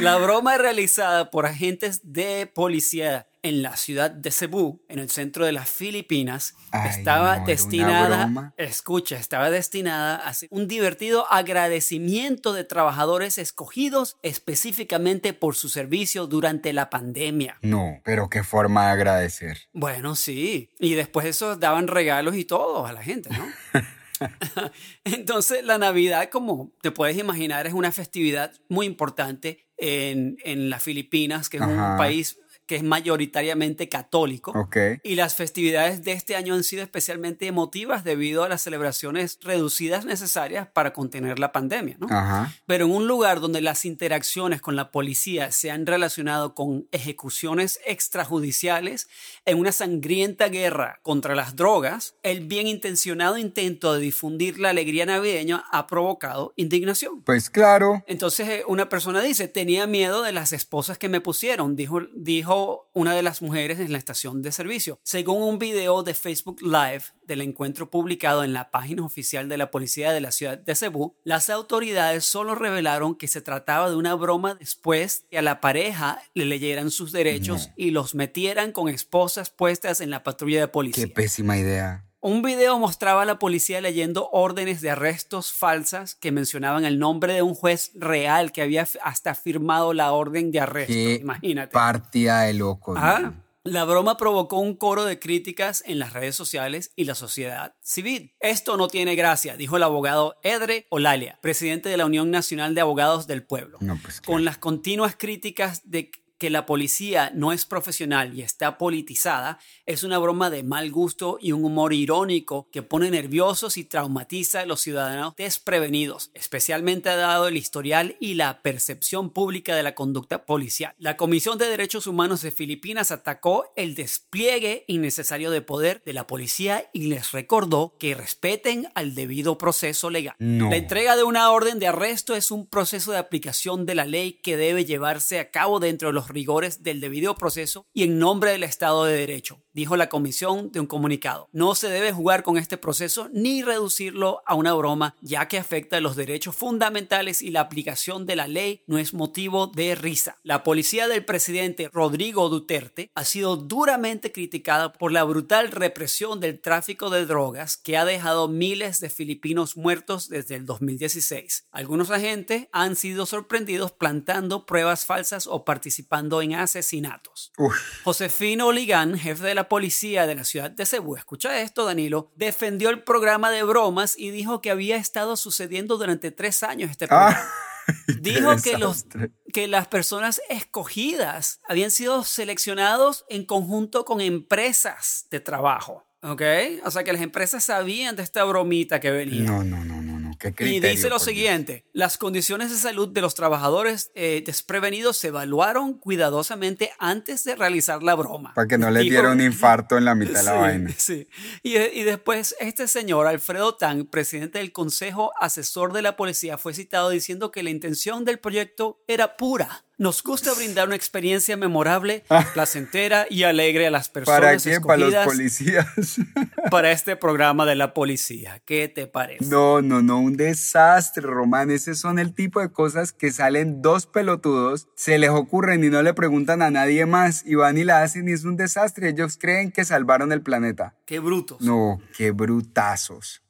La 0.00 0.16
broma 0.16 0.56
realizada 0.56 1.30
por 1.30 1.46
agentes 1.46 2.00
de 2.02 2.50
policía 2.52 3.29
en 3.42 3.62
la 3.62 3.76
ciudad 3.76 4.10
de 4.10 4.30
Cebu, 4.30 4.82
en 4.88 4.98
el 4.98 5.10
centro 5.10 5.44
de 5.44 5.52
las 5.52 5.68
Filipinas, 5.68 6.54
Ay, 6.70 6.90
estaba 6.90 7.40
destinada, 7.40 8.52
escucha, 8.56 9.16
estaba 9.16 9.50
destinada 9.50 10.16
a 10.16 10.34
ser 10.34 10.48
un 10.52 10.68
divertido 10.68 11.26
agradecimiento 11.30 12.52
de 12.52 12.64
trabajadores 12.64 13.38
escogidos 13.38 14.16
específicamente 14.22 15.32
por 15.32 15.54
su 15.56 15.68
servicio 15.68 16.26
durante 16.26 16.72
la 16.72 16.90
pandemia. 16.90 17.58
No, 17.62 18.00
pero 18.04 18.28
qué 18.28 18.42
forma 18.42 18.86
de 18.86 18.92
agradecer. 18.92 19.68
Bueno, 19.72 20.16
sí. 20.16 20.70
Y 20.78 20.94
después 20.94 21.24
de 21.24 21.30
eso 21.30 21.56
daban 21.56 21.88
regalos 21.88 22.36
y 22.36 22.44
todo 22.44 22.86
a 22.86 22.92
la 22.92 23.02
gente, 23.02 23.30
¿no? 23.30 23.46
Entonces, 25.04 25.64
la 25.64 25.78
Navidad, 25.78 26.28
como 26.30 26.72
te 26.82 26.90
puedes 26.90 27.16
imaginar, 27.16 27.66
es 27.66 27.72
una 27.72 27.92
festividad 27.92 28.52
muy 28.68 28.86
importante 28.86 29.66
en, 29.76 30.36
en 30.44 30.70
las 30.70 30.82
Filipinas, 30.82 31.48
que 31.48 31.56
es 31.56 31.62
Ajá. 31.62 31.92
un 31.92 31.98
país 31.98 32.38
que 32.70 32.76
es 32.76 32.84
mayoritariamente 32.84 33.88
católico. 33.88 34.52
Ok. 34.52 34.76
Y 35.02 35.16
las 35.16 35.34
festividades 35.34 36.04
de 36.04 36.12
este 36.12 36.36
año 36.36 36.54
han 36.54 36.62
sido 36.62 36.84
especialmente 36.84 37.48
emotivas 37.48 38.04
debido 38.04 38.44
a 38.44 38.48
las 38.48 38.62
celebraciones 38.62 39.40
reducidas 39.42 40.04
necesarias 40.04 40.68
para 40.68 40.92
contener 40.92 41.40
la 41.40 41.50
pandemia, 41.50 41.96
¿no? 41.98 42.06
Ajá. 42.08 42.54
Pero 42.66 42.84
en 42.84 42.92
un 42.92 43.08
lugar 43.08 43.40
donde 43.40 43.60
las 43.60 43.84
interacciones 43.84 44.60
con 44.60 44.76
la 44.76 44.92
policía 44.92 45.50
se 45.50 45.72
han 45.72 45.84
relacionado 45.84 46.54
con 46.54 46.86
ejecuciones 46.92 47.80
extrajudiciales, 47.84 49.08
en 49.46 49.58
una 49.58 49.72
sangrienta 49.72 50.48
guerra 50.48 51.00
contra 51.02 51.34
las 51.34 51.56
drogas, 51.56 52.14
el 52.22 52.46
bien 52.46 52.68
intencionado 52.68 53.36
intento 53.36 53.94
de 53.94 54.00
difundir 54.00 54.60
la 54.60 54.70
alegría 54.70 55.06
navideña 55.06 55.64
ha 55.72 55.88
provocado 55.88 56.52
indignación. 56.54 57.22
Pues 57.22 57.50
claro. 57.50 58.04
Entonces 58.06 58.48
eh, 58.48 58.62
una 58.68 58.88
persona 58.88 59.22
dice, 59.22 59.48
tenía 59.48 59.88
miedo 59.88 60.22
de 60.22 60.30
las 60.30 60.52
esposas 60.52 60.98
que 60.98 61.08
me 61.08 61.20
pusieron, 61.20 61.74
dijo, 61.74 62.02
dijo 62.14 62.59
una 62.92 63.14
de 63.14 63.22
las 63.22 63.42
mujeres 63.42 63.80
en 63.80 63.92
la 63.92 63.98
estación 63.98 64.42
de 64.42 64.52
servicio. 64.52 64.98
Según 65.02 65.42
un 65.42 65.58
video 65.58 66.02
de 66.02 66.14
Facebook 66.14 66.60
Live 66.62 67.04
del 67.26 67.40
encuentro 67.40 67.90
publicado 67.90 68.44
en 68.44 68.52
la 68.52 68.70
página 68.70 69.04
oficial 69.04 69.48
de 69.48 69.58
la 69.58 69.70
policía 69.70 70.12
de 70.12 70.20
la 70.20 70.32
ciudad 70.32 70.58
de 70.58 70.74
Cebu, 70.74 71.14
las 71.24 71.50
autoridades 71.50 72.24
solo 72.24 72.54
revelaron 72.54 73.14
que 73.14 73.28
se 73.28 73.40
trataba 73.40 73.90
de 73.90 73.96
una 73.96 74.14
broma 74.14 74.54
después 74.54 75.24
que 75.30 75.38
a 75.38 75.42
la 75.42 75.60
pareja 75.60 76.22
le 76.34 76.44
leyeran 76.44 76.90
sus 76.90 77.12
derechos 77.12 77.70
y 77.76 77.90
los 77.90 78.14
metieran 78.14 78.72
con 78.72 78.88
esposas 78.88 79.50
puestas 79.50 80.00
en 80.00 80.10
la 80.10 80.22
patrulla 80.22 80.60
de 80.60 80.68
policía. 80.68 81.06
Qué 81.06 81.12
pésima 81.12 81.56
idea. 81.56 82.09
Un 82.22 82.42
video 82.42 82.78
mostraba 82.78 83.22
a 83.22 83.24
la 83.24 83.38
policía 83.38 83.80
leyendo 83.80 84.28
órdenes 84.30 84.82
de 84.82 84.90
arrestos 84.90 85.52
falsas 85.52 86.14
que 86.14 86.32
mencionaban 86.32 86.84
el 86.84 86.98
nombre 86.98 87.32
de 87.32 87.40
un 87.40 87.54
juez 87.54 87.92
real 87.94 88.52
que 88.52 88.60
había 88.60 88.86
hasta 89.02 89.34
firmado 89.34 89.94
la 89.94 90.12
orden 90.12 90.52
de 90.52 90.60
arresto. 90.60 90.92
Qué 90.92 91.14
Imagínate. 91.22 91.72
partida 91.72 92.42
de 92.42 92.52
locos. 92.52 92.98
Ah, 93.00 93.32
la 93.64 93.84
broma 93.84 94.18
provocó 94.18 94.58
un 94.58 94.74
coro 94.74 95.06
de 95.06 95.18
críticas 95.18 95.82
en 95.86 95.98
las 95.98 96.12
redes 96.12 96.36
sociales 96.36 96.92
y 96.94 97.04
la 97.04 97.14
sociedad 97.14 97.74
civil. 97.80 98.34
Esto 98.40 98.76
no 98.76 98.88
tiene 98.88 99.14
gracia, 99.16 99.56
dijo 99.56 99.78
el 99.78 99.82
abogado 99.82 100.38
Edre 100.42 100.86
Olalia, 100.90 101.38
presidente 101.40 101.88
de 101.88 101.96
la 101.96 102.04
Unión 102.04 102.30
Nacional 102.30 102.74
de 102.74 102.82
Abogados 102.82 103.26
del 103.26 103.44
Pueblo. 103.44 103.78
No, 103.80 103.98
pues 104.02 104.20
Con 104.20 104.44
las 104.44 104.58
continuas 104.58 105.16
críticas 105.16 105.90
de 105.90 106.10
que 106.40 106.48
la 106.48 106.64
policía 106.64 107.30
no 107.34 107.52
es 107.52 107.66
profesional 107.66 108.36
y 108.36 108.40
está 108.40 108.78
politizada, 108.78 109.58
es 109.84 110.04
una 110.04 110.18
broma 110.18 110.48
de 110.48 110.62
mal 110.62 110.90
gusto 110.90 111.38
y 111.38 111.52
un 111.52 111.66
humor 111.66 111.92
irónico 111.92 112.66
que 112.72 112.82
pone 112.82 113.10
nerviosos 113.10 113.76
y 113.76 113.84
traumatiza 113.84 114.60
a 114.60 114.66
los 114.66 114.80
ciudadanos 114.80 115.34
desprevenidos, 115.36 116.30
especialmente 116.32 117.10
dado 117.10 117.46
el 117.46 117.58
historial 117.58 118.16
y 118.20 118.34
la 118.34 118.62
percepción 118.62 119.28
pública 119.28 119.76
de 119.76 119.82
la 119.82 119.94
conducta 119.94 120.46
policial. 120.46 120.94
La 120.98 121.18
Comisión 121.18 121.58
de 121.58 121.68
Derechos 121.68 122.06
Humanos 122.06 122.40
de 122.40 122.52
Filipinas 122.52 123.10
atacó 123.10 123.70
el 123.76 123.94
despliegue 123.94 124.86
innecesario 124.88 125.50
de 125.50 125.60
poder 125.60 126.00
de 126.06 126.14
la 126.14 126.26
policía 126.26 126.88
y 126.94 127.08
les 127.08 127.32
recordó 127.32 127.96
que 127.98 128.14
respeten 128.14 128.88
al 128.94 129.14
debido 129.14 129.58
proceso 129.58 130.08
legal. 130.08 130.36
No. 130.38 130.70
La 130.70 130.76
entrega 130.76 131.16
de 131.16 131.22
una 131.22 131.50
orden 131.50 131.78
de 131.78 131.88
arresto 131.88 132.34
es 132.34 132.50
un 132.50 132.66
proceso 132.66 133.12
de 133.12 133.18
aplicación 133.18 133.84
de 133.84 133.94
la 133.94 134.06
ley 134.06 134.40
que 134.42 134.56
debe 134.56 134.86
llevarse 134.86 135.38
a 135.38 135.50
cabo 135.50 135.80
dentro 135.80 136.08
de 136.08 136.14
los 136.14 136.29
rigores 136.30 136.82
del 136.82 137.00
debido 137.00 137.34
proceso 137.34 137.86
y 137.92 138.04
en 138.04 138.18
nombre 138.18 138.52
del 138.52 138.62
Estado 138.62 139.04
de 139.04 139.16
Derecho, 139.16 139.62
dijo 139.72 139.96
la 139.96 140.08
comisión 140.08 140.72
de 140.72 140.80
un 140.80 140.86
comunicado. 140.86 141.48
No 141.52 141.74
se 141.74 141.88
debe 141.88 142.12
jugar 142.12 142.42
con 142.42 142.56
este 142.56 142.76
proceso 142.76 143.28
ni 143.32 143.62
reducirlo 143.62 144.42
a 144.46 144.54
una 144.54 144.74
broma, 144.74 145.14
ya 145.20 145.48
que 145.48 145.58
afecta 145.58 146.00
los 146.00 146.16
derechos 146.16 146.56
fundamentales 146.56 147.42
y 147.42 147.50
la 147.50 147.60
aplicación 147.60 148.26
de 148.26 148.36
la 148.36 148.46
ley 148.46 148.82
no 148.86 148.98
es 148.98 149.14
motivo 149.14 149.66
de 149.66 149.94
risa. 149.94 150.36
La 150.42 150.62
policía 150.62 151.08
del 151.08 151.24
presidente 151.24 151.90
Rodrigo 151.92 152.48
Duterte 152.48 153.10
ha 153.14 153.24
sido 153.24 153.56
duramente 153.56 154.32
criticada 154.32 154.92
por 154.92 155.12
la 155.12 155.24
brutal 155.24 155.70
represión 155.70 156.40
del 156.40 156.60
tráfico 156.60 157.10
de 157.10 157.26
drogas 157.26 157.76
que 157.76 157.96
ha 157.96 158.04
dejado 158.04 158.48
miles 158.48 159.00
de 159.00 159.10
filipinos 159.10 159.76
muertos 159.76 160.28
desde 160.28 160.56
el 160.56 160.66
2016. 160.66 161.66
Algunos 161.70 162.10
agentes 162.10 162.68
han 162.72 162.96
sido 162.96 163.26
sorprendidos 163.26 163.92
plantando 163.92 164.66
pruebas 164.66 165.06
falsas 165.06 165.46
o 165.46 165.64
participando 165.64 166.19
en 166.20 166.54
asesinatos. 166.54 167.52
Uf, 167.58 167.76
Josefino 168.04 168.66
Oligán, 168.68 169.18
jefe 169.18 169.44
de 169.44 169.54
la 169.54 169.68
policía 169.68 170.26
de 170.26 170.34
la 170.34 170.44
ciudad 170.44 170.70
de 170.70 170.86
Cebu, 170.86 171.16
escucha 171.16 171.60
esto, 171.60 171.84
Danilo, 171.84 172.32
defendió 172.36 172.90
el 172.90 173.02
programa 173.02 173.50
de 173.50 173.62
bromas 173.62 174.16
y 174.18 174.30
dijo 174.30 174.60
que 174.60 174.70
había 174.70 174.96
estado 174.96 175.36
sucediendo 175.36 175.96
durante 175.96 176.30
tres 176.30 176.62
años 176.62 176.90
este 176.90 177.08
programa. 177.08 177.40
Ah, 177.90 178.14
Dijo 178.20 178.54
qué 178.62 178.72
que, 178.72 178.78
los, 178.78 179.06
que 179.52 179.66
las 179.66 179.88
personas 179.88 180.40
escogidas 180.48 181.60
habían 181.68 181.90
sido 181.90 182.22
seleccionados 182.22 183.24
en 183.28 183.44
conjunto 183.44 184.04
con 184.04 184.20
empresas 184.20 185.26
de 185.30 185.40
trabajo. 185.40 186.06
¿Ok? 186.22 186.42
O 186.84 186.90
sea 186.90 187.02
que 187.02 187.12
las 187.12 187.22
empresas 187.22 187.64
sabían 187.64 188.14
de 188.14 188.22
esta 188.22 188.44
bromita 188.44 189.00
que 189.00 189.10
venía. 189.10 189.50
No, 189.50 189.64
no, 189.64 189.84
no, 189.84 190.02
no, 190.02 190.02
no. 190.02 190.09
¿Qué 190.09 190.09
Y 190.58 190.80
dice 190.80 191.04
lo 191.08 191.16
Dios? 191.16 191.24
siguiente, 191.24 191.84
las 191.92 192.16
condiciones 192.18 192.70
de 192.70 192.76
salud 192.76 193.08
de 193.08 193.20
los 193.20 193.34
trabajadores 193.34 194.10
eh, 194.14 194.42
desprevenidos 194.44 195.16
se 195.16 195.28
evaluaron 195.28 195.94
cuidadosamente 195.94 196.92
antes 196.98 197.44
de 197.44 197.56
realizar 197.56 198.02
la 198.02 198.14
broma. 198.14 198.54
Para 198.54 198.68
que 198.68 198.78
no 198.78 198.90
les 198.90 199.02
Dijo- 199.04 199.10
diera 199.12 199.30
un 199.32 199.40
infarto 199.40 199.98
en 199.98 200.04
la 200.04 200.14
mitad 200.14 200.40
de 200.40 200.42
la 200.44 200.52
Sí, 200.54 200.58
vaina. 200.58 200.90
sí. 200.96 201.28
Y, 201.62 201.76
y 201.76 202.02
después 202.04 202.54
este 202.60 202.88
señor, 202.88 203.26
Alfredo 203.26 203.74
Tang, 203.76 204.06
presidente 204.06 204.58
del 204.58 204.72
Consejo 204.72 205.32
Asesor 205.40 205.92
de 205.92 206.02
la 206.02 206.16
Policía, 206.16 206.58
fue 206.58 206.74
citado 206.74 207.10
diciendo 207.10 207.50
que 207.50 207.62
la 207.62 207.70
intención 207.70 208.24
del 208.24 208.38
proyecto 208.38 209.02
era 209.08 209.36
pura. 209.36 209.84
Nos 210.00 210.22
gusta 210.22 210.54
brindar 210.54 210.86
una 210.86 210.96
experiencia 210.96 211.58
memorable, 211.58 212.24
placentera 212.54 213.26
y 213.28 213.42
alegre 213.42 213.86
a 213.86 213.90
las 213.90 214.08
personas 214.08 214.40
¿Para 214.40 214.56
qué? 214.56 214.80
Para 214.80 214.96
los 214.96 215.14
policías. 215.26 216.16
para 216.70 216.90
este 216.90 217.16
programa 217.16 217.66
de 217.66 217.74
la 217.74 217.92
policía. 217.92 218.62
¿Qué 218.64 218.88
te 218.88 219.06
parece? 219.06 219.44
No, 219.44 219.82
no, 219.82 220.00
no, 220.00 220.18
un 220.18 220.38
desastre, 220.38 221.20
Román. 221.26 221.70
Ese 221.70 221.94
son 221.94 222.18
el 222.18 222.32
tipo 222.32 222.60
de 222.60 222.72
cosas 222.72 223.12
que 223.12 223.30
salen 223.30 223.82
dos 223.82 224.06
pelotudos, 224.06 224.88
se 224.96 225.18
les 225.18 225.28
ocurren 225.28 225.84
y 225.84 225.90
no 225.90 226.00
le 226.00 226.14
preguntan 226.14 226.62
a 226.62 226.70
nadie 226.70 227.04
más 227.04 227.44
y 227.44 227.56
van 227.56 227.76
y 227.76 227.84
la 227.84 228.00
hacen 228.00 228.26
y 228.26 228.32
es 228.32 228.44
un 228.44 228.56
desastre. 228.56 229.10
Ellos 229.10 229.36
creen 229.38 229.70
que 229.70 229.84
salvaron 229.84 230.32
el 230.32 230.40
planeta. 230.40 230.94
Qué 231.04 231.18
brutos. 231.18 231.60
No, 231.60 232.00
qué 232.16 232.30
brutazos. 232.30 233.42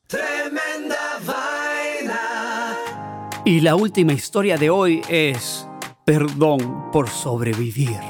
Y 3.44 3.60
la 3.60 3.76
última 3.76 4.12
historia 4.12 4.56
de 4.56 4.68
hoy 4.68 5.00
es 5.08 5.69
Perdón 6.04 6.90
por 6.92 7.08
sobrevivir. 7.08 8.00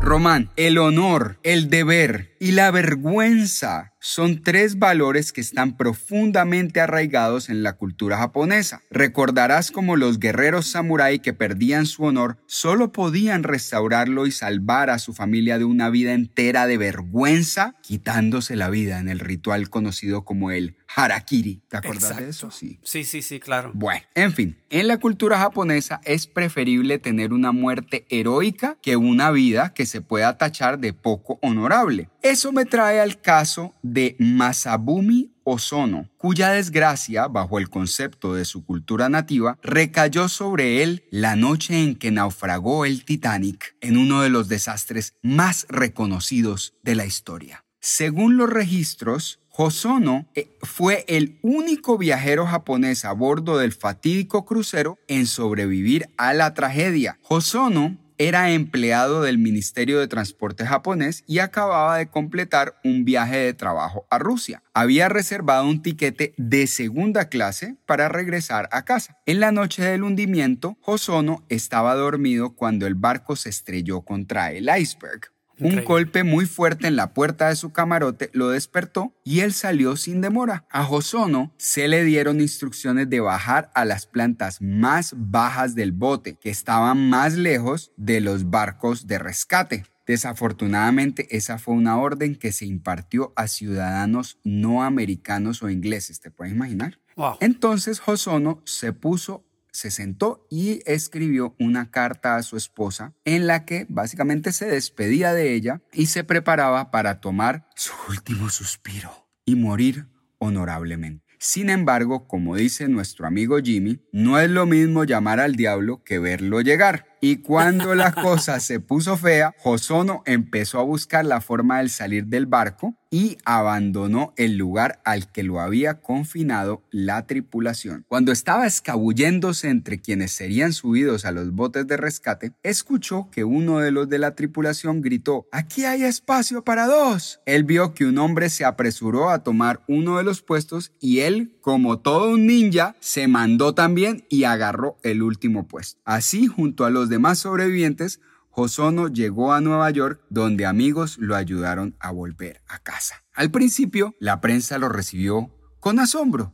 Román, 0.00 0.50
el 0.56 0.78
honor, 0.78 1.38
el 1.42 1.70
deber 1.70 2.36
y 2.40 2.52
la 2.52 2.70
vergüenza 2.70 3.94
son 4.00 4.42
tres 4.42 4.78
valores 4.78 5.32
que 5.32 5.40
están 5.40 5.76
profundamente 5.76 6.80
arraigados 6.80 7.48
en 7.48 7.62
la 7.62 7.74
cultura 7.74 8.18
japonesa. 8.18 8.80
Recordarás 8.90 9.70
como 9.70 9.96
los 9.96 10.20
guerreros 10.20 10.66
samurái 10.66 11.18
que 11.18 11.32
perdían 11.32 11.86
su 11.86 12.04
honor 12.04 12.38
solo 12.46 12.92
podían 12.92 13.42
restaurarlo 13.42 14.26
y 14.26 14.30
salvar 14.30 14.90
a 14.90 14.98
su 14.98 15.14
familia 15.14 15.58
de 15.58 15.64
una 15.64 15.90
vida 15.90 16.12
entera 16.12 16.66
de 16.66 16.78
vergüenza, 16.78 17.74
quitándose 17.82 18.56
la 18.56 18.70
vida 18.70 19.00
en 19.00 19.08
el 19.08 19.18
ritual 19.18 19.68
conocido 19.68 20.24
como 20.24 20.50
el 20.50 20.76
harakiri. 20.94 21.62
¿Te 21.68 21.76
acuerdas 21.76 22.16
de 22.16 22.28
eso? 22.28 22.50
Sí. 22.50 22.78
Sí, 22.82 23.04
sí, 23.04 23.22
sí, 23.22 23.40
claro. 23.40 23.72
Bueno, 23.74 24.04
en 24.14 24.32
fin, 24.32 24.58
en 24.70 24.88
la 24.88 24.98
cultura 24.98 25.38
japonesa 25.38 26.00
es 26.04 26.26
preferible 26.26 26.98
tener 26.98 27.32
una 27.32 27.52
muerte 27.52 28.06
heroica 28.10 28.78
que 28.80 28.96
una 28.96 29.30
vida 29.30 29.74
que 29.74 29.86
se 29.86 30.00
pueda 30.00 30.38
tachar 30.38 30.78
de 30.78 30.92
poco 30.92 31.38
honorable. 31.42 32.08
Eso 32.22 32.52
me 32.52 32.64
trae 32.64 33.00
al 33.00 33.20
caso 33.20 33.74
de 33.82 34.16
Masabumi 34.18 35.30
Ozono, 35.44 36.10
cuya 36.18 36.50
desgracia, 36.50 37.26
bajo 37.28 37.58
el 37.58 37.70
concepto 37.70 38.34
de 38.34 38.44
su 38.44 38.64
cultura 38.64 39.08
nativa, 39.08 39.56
recayó 39.62 40.28
sobre 40.28 40.82
él 40.82 41.04
la 41.10 41.36
noche 41.36 41.82
en 41.82 41.94
que 41.94 42.10
naufragó 42.10 42.84
el 42.84 43.04
Titanic 43.04 43.76
en 43.80 43.96
uno 43.96 44.20
de 44.20 44.30
los 44.30 44.48
desastres 44.48 45.14
más 45.22 45.66
reconocidos 45.68 46.74
de 46.82 46.96
la 46.96 47.06
historia. 47.06 47.64
Según 47.80 48.36
los 48.36 48.50
registros, 48.50 49.40
Hosono 49.60 50.28
eh, 50.34 50.56
fue 50.62 51.04
el 51.08 51.38
único 51.42 51.98
viajero 51.98 52.46
japonés 52.46 53.04
a 53.04 53.12
bordo 53.12 53.58
del 53.58 53.72
fatídico 53.72 54.44
crucero 54.44 54.98
en 55.08 55.26
sobrevivir 55.26 56.08
a 56.16 56.34
la 56.34 56.54
tragedia. 56.54 57.18
Hosono 57.28 57.96
era 58.18 58.50
empleado 58.50 59.22
del 59.22 59.38
Ministerio 59.38 60.00
de 60.00 60.08
Transporte 60.08 60.66
japonés 60.66 61.22
y 61.26 61.38
acababa 61.38 61.96
de 61.98 62.08
completar 62.08 62.78
un 62.84 63.04
viaje 63.04 63.38
de 63.38 63.54
trabajo 63.54 64.06
a 64.10 64.18
Rusia. 64.18 64.62
Había 64.74 65.08
reservado 65.08 65.64
un 65.64 65.82
tiquete 65.82 66.34
de 66.36 66.66
segunda 66.66 67.28
clase 67.28 67.76
para 67.86 68.08
regresar 68.08 68.68
a 68.72 68.84
casa. 68.84 69.16
En 69.24 69.38
la 69.38 69.52
noche 69.52 69.82
del 69.82 70.02
hundimiento, 70.02 70.76
Hosono 70.84 71.44
estaba 71.48 71.94
dormido 71.94 72.56
cuando 72.56 72.86
el 72.86 72.96
barco 72.96 73.36
se 73.36 73.48
estrelló 73.48 74.02
contra 74.02 74.52
el 74.52 74.68
iceberg. 74.68 75.32
Un 75.60 75.84
golpe 75.84 76.24
muy 76.24 76.46
fuerte 76.46 76.86
en 76.86 76.96
la 76.96 77.14
puerta 77.14 77.48
de 77.48 77.56
su 77.56 77.72
camarote 77.72 78.30
lo 78.32 78.50
despertó 78.50 79.14
y 79.24 79.40
él 79.40 79.52
salió 79.52 79.96
sin 79.96 80.20
demora. 80.20 80.66
A 80.70 80.88
Hosono 80.88 81.52
se 81.56 81.88
le 81.88 82.04
dieron 82.04 82.40
instrucciones 82.40 83.10
de 83.10 83.20
bajar 83.20 83.70
a 83.74 83.84
las 83.84 84.06
plantas 84.06 84.60
más 84.60 85.14
bajas 85.16 85.74
del 85.74 85.92
bote, 85.92 86.36
que 86.40 86.50
estaban 86.50 87.08
más 87.08 87.34
lejos 87.34 87.92
de 87.96 88.20
los 88.20 88.50
barcos 88.50 89.06
de 89.06 89.18
rescate. 89.18 89.84
Desafortunadamente, 90.06 91.36
esa 91.36 91.58
fue 91.58 91.74
una 91.74 91.98
orden 91.98 92.34
que 92.34 92.50
se 92.50 92.64
impartió 92.64 93.34
a 93.36 93.46
ciudadanos 93.46 94.38
no 94.42 94.82
americanos 94.82 95.62
o 95.62 95.68
ingleses, 95.68 96.20
¿te 96.20 96.30
puedes 96.30 96.54
imaginar? 96.54 96.98
Wow. 97.14 97.36
Entonces 97.40 98.00
Hosono 98.06 98.62
se 98.64 98.94
puso, 98.94 99.44
se 99.78 99.92
sentó 99.92 100.44
y 100.50 100.80
escribió 100.86 101.54
una 101.60 101.90
carta 101.90 102.34
a 102.36 102.42
su 102.42 102.56
esposa 102.56 103.14
en 103.24 103.46
la 103.46 103.64
que 103.64 103.86
básicamente 103.88 104.50
se 104.52 104.66
despedía 104.66 105.32
de 105.32 105.54
ella 105.54 105.82
y 105.92 106.06
se 106.06 106.24
preparaba 106.24 106.90
para 106.90 107.20
tomar 107.20 107.68
su 107.76 107.92
último 108.08 108.50
suspiro 108.50 109.28
y 109.44 109.54
morir 109.54 110.08
honorablemente. 110.38 111.28
Sin 111.40 111.70
embargo, 111.70 112.26
como 112.26 112.56
dice 112.56 112.88
nuestro 112.88 113.24
amigo 113.28 113.58
Jimmy, 113.62 114.00
no 114.10 114.40
es 114.40 114.50
lo 114.50 114.66
mismo 114.66 115.04
llamar 115.04 115.38
al 115.38 115.54
diablo 115.54 116.02
que 116.02 116.18
verlo 116.18 116.60
llegar. 116.60 117.06
Y 117.20 117.36
cuando 117.36 117.94
la 117.94 118.12
cosa 118.22 118.58
se 118.58 118.80
puso 118.80 119.16
fea, 119.16 119.54
Hosono 119.62 120.24
empezó 120.26 120.80
a 120.80 120.82
buscar 120.82 121.24
la 121.24 121.40
forma 121.40 121.80
de 121.80 121.88
salir 121.88 122.26
del 122.26 122.46
barco 122.46 122.96
y 123.10 123.38
abandonó 123.44 124.32
el 124.36 124.56
lugar 124.56 125.00
al 125.04 125.30
que 125.30 125.42
lo 125.42 125.60
había 125.60 126.00
confinado 126.00 126.82
la 126.90 127.26
tripulación. 127.26 128.04
Cuando 128.08 128.32
estaba 128.32 128.66
escabulléndose 128.66 129.68
entre 129.68 130.00
quienes 130.00 130.32
serían 130.32 130.72
subidos 130.72 131.24
a 131.24 131.32
los 131.32 131.52
botes 131.52 131.86
de 131.86 131.96
rescate, 131.96 132.52
escuchó 132.62 133.28
que 133.30 133.44
uno 133.44 133.78
de 133.78 133.90
los 133.90 134.08
de 134.08 134.18
la 134.18 134.34
tripulación 134.34 135.00
gritó, 135.00 135.46
Aquí 135.52 135.84
hay 135.84 136.04
espacio 136.04 136.64
para 136.64 136.86
dos. 136.86 137.40
Él 137.46 137.64
vio 137.64 137.94
que 137.94 138.04
un 138.04 138.18
hombre 138.18 138.50
se 138.50 138.64
apresuró 138.64 139.30
a 139.30 139.42
tomar 139.42 139.82
uno 139.88 140.18
de 140.18 140.24
los 140.24 140.42
puestos 140.42 140.92
y 141.00 141.20
él, 141.20 141.56
como 141.60 141.98
todo 142.00 142.30
un 142.30 142.46
ninja, 142.46 142.96
se 143.00 143.28
mandó 143.28 143.74
también 143.74 144.24
y 144.28 144.44
agarró 144.44 144.98
el 145.02 145.22
último 145.22 145.66
puesto. 145.66 146.00
Así, 146.04 146.46
junto 146.46 146.84
a 146.84 146.90
los 146.90 147.08
demás 147.08 147.38
sobrevivientes, 147.38 148.20
Hosono 148.58 149.06
llegó 149.06 149.52
a 149.52 149.60
Nueva 149.60 149.88
York 149.90 150.20
donde 150.30 150.66
amigos 150.66 151.16
lo 151.18 151.36
ayudaron 151.36 151.94
a 152.00 152.10
volver 152.10 152.60
a 152.66 152.80
casa. 152.80 153.22
Al 153.32 153.52
principio, 153.52 154.16
la 154.18 154.40
prensa 154.40 154.78
lo 154.78 154.88
recibió 154.88 155.54
con 155.78 156.00
asombro. 156.00 156.52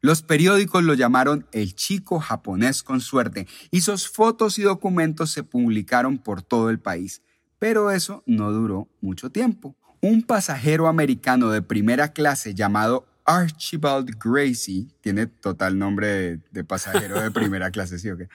Los 0.00 0.22
periódicos 0.22 0.82
lo 0.82 0.94
llamaron 0.94 1.46
el 1.52 1.74
chico 1.74 2.20
japonés 2.20 2.82
con 2.82 3.02
suerte 3.02 3.46
y 3.70 3.82
sus 3.82 4.08
fotos 4.08 4.58
y 4.58 4.62
documentos 4.62 5.30
se 5.30 5.42
publicaron 5.42 6.16
por 6.16 6.42
todo 6.42 6.70
el 6.70 6.80
país. 6.80 7.22
Pero 7.58 7.90
eso 7.90 8.22
no 8.26 8.50
duró 8.50 8.88
mucho 9.02 9.30
tiempo. 9.30 9.76
Un 10.00 10.22
pasajero 10.22 10.88
americano 10.88 11.50
de 11.50 11.60
primera 11.60 12.12
clase 12.12 12.54
llamado 12.54 13.06
Archibald 13.26 14.16
Gracie, 14.18 14.86
tiene 15.02 15.26
total 15.26 15.78
nombre 15.78 16.06
de, 16.06 16.40
de 16.50 16.64
pasajero 16.64 17.20
de 17.20 17.30
primera 17.30 17.70
clase, 17.72 17.98
¿sí 17.98 18.08
o 18.08 18.16
qué? 18.16 18.28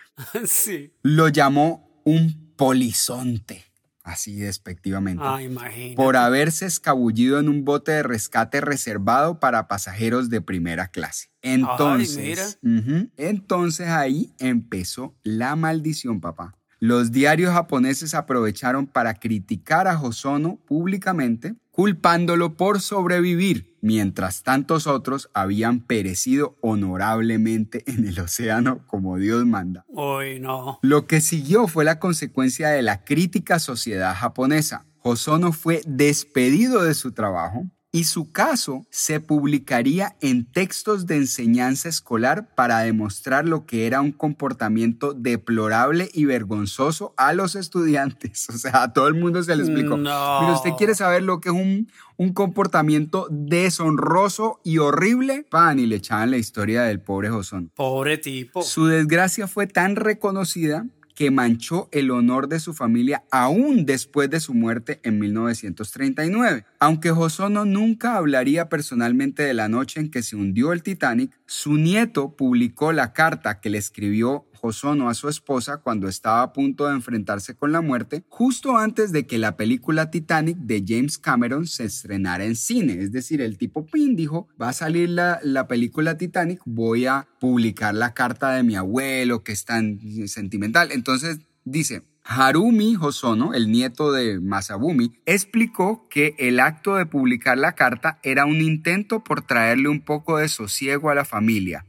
sí. 0.45 0.93
Lo 1.01 1.29
llamó 1.29 1.89
un 2.03 2.50
polizonte, 2.61 3.65
así 4.03 4.35
despectivamente 4.35 5.23
Ah, 5.25 5.41
imagínate. 5.41 5.95
por 5.95 6.15
haberse 6.15 6.65
escabullido 6.67 7.39
en 7.39 7.49
un 7.49 7.65
bote 7.65 7.91
de 7.91 8.03
rescate 8.03 8.61
reservado 8.61 9.39
para 9.39 9.67
pasajeros 9.67 10.29
de 10.29 10.41
primera 10.41 10.87
clase. 10.89 11.29
Entonces, 11.41 12.59
ujú, 12.63 13.09
entonces 13.17 13.87
ahí 13.87 14.31
empezó 14.39 15.15
la 15.23 15.55
maldición, 15.55 16.21
papá. 16.21 16.55
Los 16.79 17.11
diarios 17.11 17.53
japoneses 17.53 18.13
aprovecharon 18.13 18.87
para 18.87 19.15
criticar 19.15 19.87
a 19.87 19.99
Hosono 19.99 20.57
públicamente, 20.65 21.55
culpándolo 21.71 22.57
por 22.57 22.79
sobrevivir, 22.81 23.70
mientras 23.81 24.43
tantos 24.43 24.87
otros 24.87 25.29
habían 25.33 25.81
perecido 25.81 26.57
honorablemente 26.61 27.83
en 27.87 28.07
el 28.07 28.19
océano 28.19 28.85
como 28.87 29.17
Dios 29.17 29.45
manda. 29.45 29.85
Uy, 29.87 30.39
no. 30.39 30.79
Lo 30.81 31.07
que 31.07 31.21
siguió 31.21 31.67
fue 31.67 31.83
la 31.83 31.99
consecuencia 31.99 32.69
de 32.69 32.81
la 32.81 33.03
crítica 33.03 33.59
sociedad 33.59 34.15
japonesa. 34.15 34.85
Hosono 35.03 35.51
fue 35.51 35.81
despedido 35.85 36.83
de 36.83 36.93
su 36.93 37.11
trabajo 37.11 37.65
y 37.91 38.05
su 38.05 38.31
caso 38.31 38.85
se 38.89 39.19
publicaría 39.19 40.15
en 40.21 40.45
textos 40.45 41.07
de 41.07 41.17
enseñanza 41.17 41.89
escolar 41.89 42.47
para 42.55 42.79
demostrar 42.79 43.45
lo 43.45 43.65
que 43.65 43.85
era 43.85 43.99
un 43.99 44.13
comportamiento 44.13 45.13
deplorable 45.13 46.09
y 46.13 46.23
vergonzoso 46.23 47.13
a 47.17 47.33
los 47.33 47.55
estudiantes. 47.55 48.47
O 48.51 48.57
sea, 48.57 48.83
a 48.83 48.93
todo 48.93 49.07
el 49.07 49.15
mundo 49.15 49.41
se 49.41 49.55
le 49.55 49.63
explicó. 49.63 49.97
No. 49.97 50.37
Pero 50.41 50.53
usted 50.53 50.71
quiere 50.77 50.93
saber 50.93 51.23
lo 51.23 51.39
que 51.39 51.49
es 51.49 51.55
un, 51.55 51.89
un 52.17 52.33
comportamiento 52.33 53.27
deshonroso 53.31 54.59
y 54.63 54.77
horrible. 54.77 55.45
Pan, 55.49 55.79
y 55.79 55.85
le 55.85 55.95
echaban 55.95 56.31
la 56.31 56.37
historia 56.37 56.83
del 56.83 57.01
pobre 57.01 57.29
Hosono. 57.29 57.69
Pobre 57.75 58.17
tipo. 58.17 58.61
Su 58.61 58.85
desgracia 58.85 59.47
fue 59.47 59.67
tan 59.67 59.95
reconocida 59.95 60.85
que 61.21 61.29
manchó 61.29 61.87
el 61.91 62.09
honor 62.09 62.47
de 62.47 62.59
su 62.59 62.73
familia 62.73 63.25
aún 63.29 63.85
después 63.85 64.27
de 64.31 64.39
su 64.39 64.55
muerte 64.55 64.99
en 65.03 65.19
1939. 65.19 66.65
Aunque 66.79 67.11
Hosono 67.11 67.63
nunca 67.63 68.17
hablaría 68.17 68.69
personalmente 68.69 69.43
de 69.43 69.53
la 69.53 69.67
noche 69.67 69.99
en 69.99 70.09
que 70.09 70.23
se 70.23 70.35
hundió 70.35 70.73
el 70.73 70.81
Titanic, 70.81 71.39
su 71.45 71.73
nieto 71.73 72.35
publicó 72.35 72.91
la 72.91 73.13
carta 73.13 73.59
que 73.59 73.69
le 73.69 73.77
escribió 73.77 74.47
Hosono 74.61 75.09
a 75.09 75.13
su 75.13 75.29
esposa 75.29 75.77
cuando 75.77 76.07
estaba 76.07 76.41
a 76.41 76.53
punto 76.53 76.87
de 76.87 76.93
enfrentarse 76.93 77.55
con 77.55 77.71
la 77.71 77.81
muerte, 77.81 78.23
justo 78.29 78.77
antes 78.77 79.11
de 79.11 79.25
que 79.25 79.37
la 79.37 79.57
película 79.57 80.11
Titanic 80.11 80.57
de 80.57 80.83
James 80.87 81.17
Cameron 81.17 81.67
se 81.67 81.85
estrenara 81.85 82.45
en 82.45 82.55
cine. 82.55 83.01
Es 83.01 83.11
decir, 83.11 83.41
el 83.41 83.57
tipo 83.57 83.85
Pin 83.85 84.15
dijo, 84.15 84.47
va 84.61 84.69
a 84.69 84.73
salir 84.73 85.09
la, 85.09 85.39
la 85.43 85.67
película 85.67 86.17
Titanic, 86.17 86.61
voy 86.65 87.05
a 87.05 87.27
publicar 87.39 87.93
la 87.95 88.13
carta 88.13 88.51
de 88.51 88.63
mi 88.63 88.75
abuelo 88.75 89.43
que 89.43 89.51
es 89.51 89.65
tan 89.65 89.99
sentimental. 90.27 90.91
Entonces 90.91 91.39
dice, 91.63 92.03
Harumi 92.23 92.95
Hosono, 92.99 93.53
el 93.53 93.71
nieto 93.71 94.11
de 94.11 94.39
Masabumi, 94.39 95.13
explicó 95.25 96.07
que 96.09 96.35
el 96.37 96.59
acto 96.59 96.95
de 96.95 97.05
publicar 97.05 97.57
la 97.57 97.73
carta 97.73 98.19
era 98.23 98.45
un 98.45 98.61
intento 98.61 99.23
por 99.23 99.41
traerle 99.41 99.89
un 99.89 100.01
poco 100.01 100.37
de 100.37 100.47
sosiego 100.47 101.09
a 101.09 101.15
la 101.15 101.25
familia. 101.25 101.85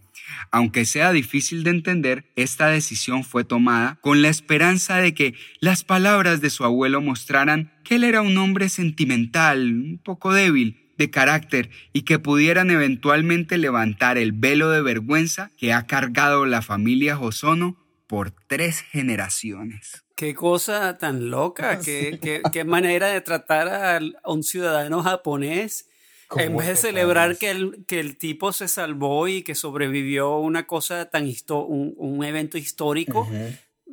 Aunque 0.51 0.85
sea 0.85 1.13
difícil 1.13 1.65
de 1.65 1.71
entender, 1.71 2.25
esta 2.37 2.69
decisión 2.69 3.25
fue 3.25 3.45
tomada 3.45 3.99
con 4.01 4.23
la 4.23 4.29
esperanza 4.29 4.99
de 4.99 5.15
que 5.15 5.35
las 5.61 5.85
palabras 5.85 6.41
de 6.41 6.51
su 6.51 6.65
abuelo 6.65 7.01
mostraran 7.01 7.73
que 7.85 7.97
él 7.97 8.05
era 8.05 8.23
un 8.23 8.37
hombre 8.39 8.69
sentimental, 8.69 9.73
un 9.73 10.01
poco 10.03 10.33
débil, 10.33 10.83
de 10.99 11.11
carácter 11.11 11.71
y 11.93 12.03
que 12.03 12.19
pudieran 12.19 12.71
eventualmente 12.71 13.59
levantar 13.59 14.19
el 14.19 14.33
velo 14.33 14.71
de 14.71 14.83
vergüenza 14.83 15.51
que 15.57 15.73
ha 15.73 15.87
cargado 15.87 16.47
la 16.47 16.63
familia 16.63 17.19
Hosono 17.19 17.77
por 18.07 18.31
tres 18.31 18.81
generaciones. 18.81 20.05
Qué 20.17 20.35
cosa 20.35 20.99
tan 20.99 21.31
loca, 21.31 21.81
qué, 21.85 22.43
qué, 22.53 22.65
manera 22.65 23.09
de 23.09 23.21
tratar 23.21 23.69
a, 23.69 24.01
un 24.31 24.43
ciudadano 24.43 25.03
japonés. 25.03 25.89
En 26.37 26.57
vez 26.57 26.69
de 26.69 26.77
celebrar 26.77 27.37
que 27.37 27.51
el, 27.51 27.85
que 27.87 28.01
el 28.01 28.17
tipo 28.17 28.53
se 28.53 28.69
salvó 28.69 29.29
y 29.29 29.43
que 29.43 29.55
sobrevivió 29.55 30.39
una 30.39 30.67
cosa 30.67 31.11
tan 31.11 31.25
un, 31.51 31.95
un, 31.97 32.25
evento 32.25 32.59
histórico, 32.59 33.29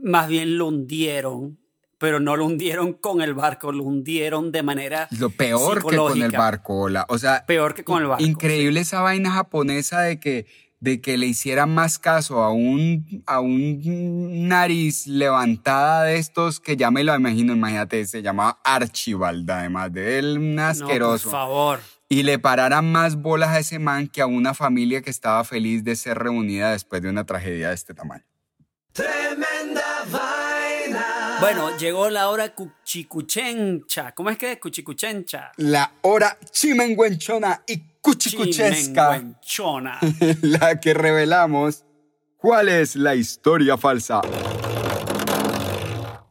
más 0.01 0.27
bien 0.27 0.57
lo 0.57 0.67
hundieron 0.67 1.57
pero 1.99 2.21
no 2.21 2.37
lo 2.37 2.45
hundieron 2.45 2.93
con 2.93 3.21
el 3.21 3.33
barco, 3.33 3.73
lo 3.73 3.83
hundieron 3.83 4.53
de 4.53 4.63
manera 4.63 5.09
Lo 5.19 5.29
peor 5.29 5.85
que 5.85 5.97
con 5.97 6.21
el 6.21 6.31
barco, 6.31 6.87
o 7.09 7.17
sea, 7.17 7.45
peor 7.45 7.73
que 7.73 7.83
con 7.83 8.01
el 8.01 8.07
barco. 8.07 8.23
Increíble 8.23 8.79
esa 8.79 9.01
vaina 9.01 9.31
japonesa 9.31 10.01
de 10.01 10.17
que 10.17 10.47
de 10.79 11.01
que 11.01 11.17
le 11.17 11.25
hicieran 11.25 11.73
más 11.73 11.99
caso 11.99 12.41
a 12.41 12.51
un, 12.51 13.23
a 13.25 13.41
un 13.41 14.47
nariz 14.47 15.07
levantada 15.07 16.03
de 16.03 16.17
estos 16.17 16.59
que 16.59 16.77
ya 16.77 16.89
me 16.89 17.03
lo 17.03 17.13
imagino, 17.15 17.53
imagínate, 17.53 18.05
se 18.05 18.21
llamaba 18.21 18.59
Archibald, 18.63 19.49
además 19.49 19.91
de 19.91 20.19
él, 20.19 20.37
un 20.37 20.57
asqueroso. 20.59 21.25
por 21.25 21.31
favor. 21.31 21.79
Y 22.11 22.23
le 22.23 22.39
pararan 22.39 22.91
más 22.91 23.17
bolas 23.17 23.49
a 23.49 23.59
ese 23.59 23.77
man 23.77 24.07
que 24.07 24.21
a 24.21 24.25
una 24.25 24.55
familia 24.55 25.03
que 25.03 25.11
estaba 25.11 25.43
feliz 25.43 25.83
de 25.83 25.95
ser 25.95 26.17
reunida 26.17 26.71
después 26.71 27.03
de 27.03 27.09
una 27.09 27.23
tragedia 27.23 27.69
de 27.69 27.75
este 27.75 27.93
tamaño. 27.93 28.25
Tremenda 28.91 30.05
vaina. 30.11 31.37
Bueno, 31.39 31.77
llegó 31.77 32.09
la 32.09 32.29
hora 32.29 32.55
cuchicuchencha. 32.55 34.13
¿Cómo 34.15 34.31
es 34.31 34.39
que 34.39 34.53
es 34.53 34.59
cuchicuchencha? 34.59 35.51
La 35.57 35.93
hora 36.01 36.35
chimenguenchona 36.51 37.63
y 37.67 37.77
cuchicuchesca. 38.01 39.23
la 40.41 40.79
que 40.79 40.95
revelamos 40.95 41.85
cuál 42.37 42.69
es 42.69 42.95
la 42.95 43.13
historia 43.13 43.77
falsa 43.77 44.21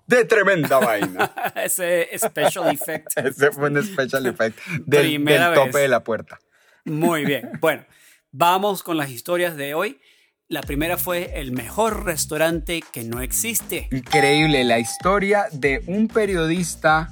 de 0.08 0.24
tremenda 0.24 0.78
vaina. 0.78 1.32
Ese 1.54 2.08
special 2.18 2.68
effect. 2.70 3.12
Ese 3.16 3.52
fue 3.52 3.70
un 3.70 3.84
special 3.84 4.26
effect 4.26 4.58
del, 4.86 5.24
del 5.24 5.54
tope 5.54 5.78
de 5.78 5.88
la 5.88 6.02
puerta. 6.02 6.40
Muy 6.84 7.24
bien. 7.24 7.52
Bueno, 7.60 7.84
vamos 8.32 8.82
con 8.82 8.96
las 8.96 9.10
historias 9.10 9.56
de 9.56 9.74
hoy. 9.74 10.00
La 10.48 10.62
primera 10.62 10.96
fue 10.96 11.38
el 11.38 11.52
mejor 11.52 12.06
restaurante 12.06 12.82
que 12.92 13.04
no 13.04 13.20
existe. 13.20 13.88
Increíble, 13.90 14.64
la 14.64 14.78
historia 14.78 15.44
de 15.52 15.82
un 15.86 16.08
periodista 16.08 17.10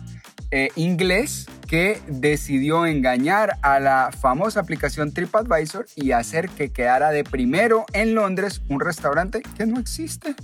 eh, 0.51 0.71
inglés 0.77 1.47
que 1.69 2.01
decidió 2.07 2.87
engañar 2.87 3.59
a 3.61 3.79
la 3.79 4.11
famosa 4.19 4.61
aplicación 4.61 5.13
TripAdvisor 5.13 5.87
y 5.97 6.13
hacer 6.13 6.49
que 6.49 6.73
quedara 6.73 7.11
de 7.11 7.25
primero 7.25 7.85
en 7.93 8.15
Londres 8.15 8.63
un 8.69 8.81
restaurante 8.81 9.43
que 9.59 9.67
no 9.67 9.79
existe. 9.79 10.35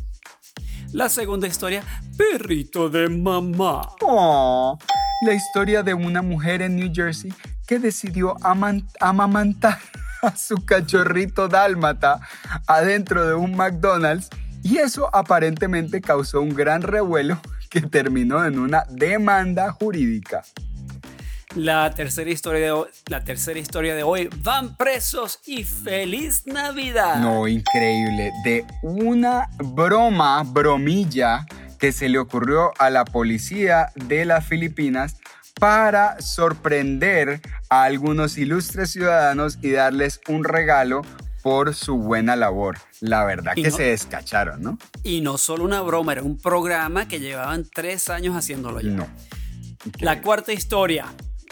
La 0.92 1.08
segunda 1.08 1.48
historia, 1.48 1.82
Perrito 2.18 2.90
de 2.90 3.08
Mamá. 3.08 3.88
Oh, 4.02 4.78
la 5.22 5.32
historia 5.32 5.82
de 5.82 5.94
una 5.94 6.20
mujer 6.20 6.60
en 6.60 6.76
New 6.76 6.92
Jersey 6.94 7.32
que 7.66 7.78
decidió 7.78 8.36
amamantar 8.42 9.78
a 10.22 10.36
su 10.36 10.56
cachorrito 10.66 11.48
dálmata 11.48 12.20
adentro 12.66 13.26
de 13.26 13.32
un 13.32 13.56
McDonald's 13.56 14.28
y 14.62 14.78
eso 14.78 15.08
aparentemente 15.14 16.02
causó 16.02 16.42
un 16.42 16.54
gran 16.54 16.82
revuelo 16.82 17.40
que 17.70 17.80
terminó 17.80 18.44
en 18.44 18.58
una 18.58 18.84
demanda 18.90 19.72
jurídica. 19.72 20.44
La 21.54 21.90
tercera 21.90 22.30
historia 22.30 22.60
de 22.60 22.70
hoy, 22.70 22.88
la 23.08 23.24
tercera 23.24 23.58
historia 23.58 23.94
de 23.94 24.02
hoy, 24.02 24.30
van 24.38 24.74
presos 24.74 25.38
y 25.44 25.64
feliz 25.64 26.46
Navidad. 26.46 27.16
No, 27.20 27.46
increíble. 27.46 28.32
De 28.42 28.64
una 28.82 29.50
broma, 29.58 30.42
bromilla 30.44 31.44
que 31.78 31.92
se 31.92 32.08
le 32.08 32.18
ocurrió 32.18 32.72
a 32.78 32.88
la 32.88 33.04
policía 33.04 33.92
de 33.96 34.24
las 34.24 34.46
Filipinas 34.46 35.16
para 35.60 36.18
sorprender 36.22 37.42
a 37.68 37.82
algunos 37.82 38.38
ilustres 38.38 38.90
ciudadanos 38.90 39.58
y 39.60 39.72
darles 39.72 40.20
un 40.28 40.44
regalo 40.44 41.02
por 41.42 41.74
su 41.74 41.98
buena 41.98 42.34
labor. 42.34 42.78
La 43.00 43.24
verdad 43.24 43.52
que 43.54 43.70
se 43.70 43.82
descacharon, 43.82 44.62
¿no? 44.62 44.78
Y 45.02 45.20
no 45.20 45.36
solo 45.36 45.64
una 45.64 45.82
broma, 45.82 46.12
era 46.12 46.22
un 46.22 46.38
programa 46.38 47.08
que 47.08 47.20
llevaban 47.20 47.68
tres 47.68 48.08
años 48.08 48.36
haciéndolo 48.36 48.80
ya. 48.80 48.90
No. 48.90 49.06
La 49.98 50.22
cuarta 50.22 50.54
historia. 50.54 51.06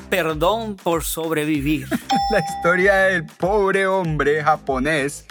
Perdón 0.08 0.76
por 0.76 1.04
sobrevivir. 1.04 1.88
la 2.30 2.40
historia 2.40 2.94
del 2.96 3.26
pobre 3.26 3.86
hombre 3.86 4.42
japonés 4.42 5.26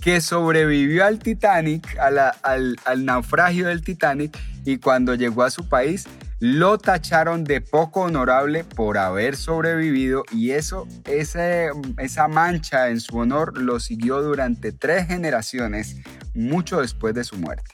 que 0.00 0.20
sobrevivió 0.20 1.06
al 1.06 1.18
Titanic, 1.18 1.96
al, 1.98 3.04
naufragio 3.06 3.68
del 3.68 3.82
Titanic, 3.82 4.38
y 4.64 4.76
cuando 4.76 5.14
llegó 5.14 5.44
a 5.44 5.50
su 5.50 5.68
país 5.68 6.06
lo 6.40 6.76
tacharon 6.76 7.44
de 7.44 7.62
poco 7.62 8.02
honorable 8.02 8.64
por 8.64 8.98
haber 8.98 9.34
sobrevivido 9.34 10.24
y 10.30 10.50
eso, 10.50 10.86
esa 11.06 12.28
mancha 12.28 12.90
en 12.90 13.00
su 13.00 13.16
honor 13.16 13.56
lo 13.56 13.80
siguió 13.80 14.20
durante 14.20 14.72
tres 14.72 15.06
generaciones, 15.06 15.96
mucho 16.34 16.82
después 16.82 17.14
de 17.14 17.24
su 17.24 17.36
muerte. 17.36 17.73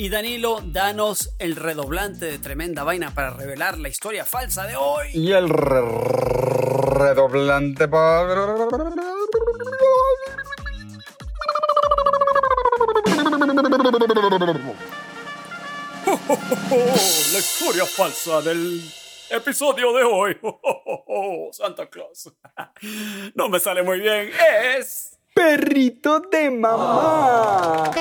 Y 0.00 0.10
Danilo, 0.10 0.60
danos 0.64 1.34
el 1.40 1.56
redoblante 1.56 2.26
de 2.26 2.38
tremenda 2.38 2.84
vaina 2.84 3.12
para 3.12 3.30
revelar 3.30 3.78
la 3.78 3.88
historia 3.88 4.24
falsa 4.24 4.64
de 4.64 4.76
hoy. 4.76 5.08
Y 5.12 5.32
el 5.32 5.48
redoblante 5.48 7.88
la 7.88 8.04
historia 17.38 17.84
falsa 17.84 18.40
del 18.40 18.80
episodio 19.30 19.92
de 19.94 20.04
hoy. 20.04 20.38
Santa 21.50 21.90
Claus. 21.90 22.32
No 23.34 23.48
me 23.48 23.58
sale 23.58 23.82
muy 23.82 23.98
bien. 23.98 24.30
Es. 24.78 25.17
Perrito 25.38 26.18
de 26.32 26.50
mamá. 26.50 27.92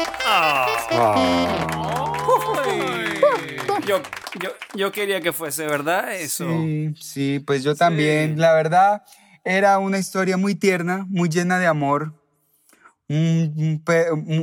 Yo, 4.76 4.92
quería 4.92 5.22
que 5.22 5.32
fuese, 5.32 5.68
¿verdad? 5.68 6.16
Eso. 6.16 6.50
Sí, 6.50 6.96
sí, 7.00 7.40
pues 7.46 7.64
yo 7.64 7.76
también. 7.76 8.40
La 8.40 8.54
verdad, 8.54 9.04
era 9.44 9.78
una 9.78 10.00
historia 10.00 10.36
muy 10.36 10.56
tierna, 10.56 11.06
muy 11.10 11.30
llena 11.30 11.60
de 11.60 11.68
amor 11.68 12.16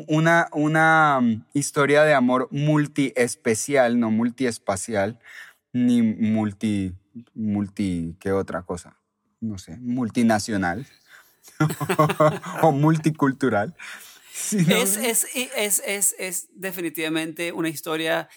una, 0.08 0.48
una 0.52 1.20
mm, 1.20 1.44
historia 1.52 2.04
de 2.04 2.14
amor 2.14 2.48
multiespecial, 2.52 3.98
no 3.98 4.12
multiespacial, 4.12 5.18
ni 5.72 6.00
multi, 6.00 6.94
multi, 7.34 8.16
¿qué 8.20 8.30
otra 8.30 8.62
cosa? 8.62 8.96
No 9.40 9.58
sé, 9.58 9.76
multinacional 9.78 10.86
o 12.62 12.72
multicultural. 12.72 13.74
es, 14.52 14.96
es, 14.96 15.82
es, 15.86 16.14
es 16.18 16.48
definitivamente 16.54 17.52
una 17.52 17.68
historia 17.68 18.28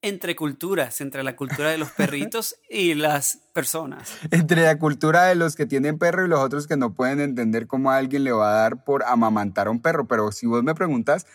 entre 0.00 0.36
culturas, 0.36 1.00
entre 1.00 1.24
la 1.24 1.34
cultura 1.34 1.70
de 1.70 1.78
los 1.78 1.90
perritos 1.90 2.56
y 2.70 2.94
las 2.94 3.40
personas. 3.52 4.16
Entre 4.30 4.62
la 4.62 4.78
cultura 4.78 5.24
de 5.24 5.34
los 5.34 5.56
que 5.56 5.66
tienen 5.66 5.98
perro 5.98 6.24
y 6.24 6.28
los 6.28 6.40
otros 6.40 6.66
que 6.66 6.76
no 6.76 6.94
pueden 6.94 7.20
entender 7.20 7.66
cómo 7.66 7.90
alguien 7.90 8.24
le 8.24 8.32
va 8.32 8.50
a 8.50 8.62
dar 8.62 8.84
por 8.84 9.02
amamantar 9.04 9.66
a 9.66 9.70
un 9.70 9.82
perro. 9.82 10.06
Pero 10.06 10.30
si 10.30 10.46
vos 10.46 10.62
me 10.62 10.74
preguntas, 10.74 11.26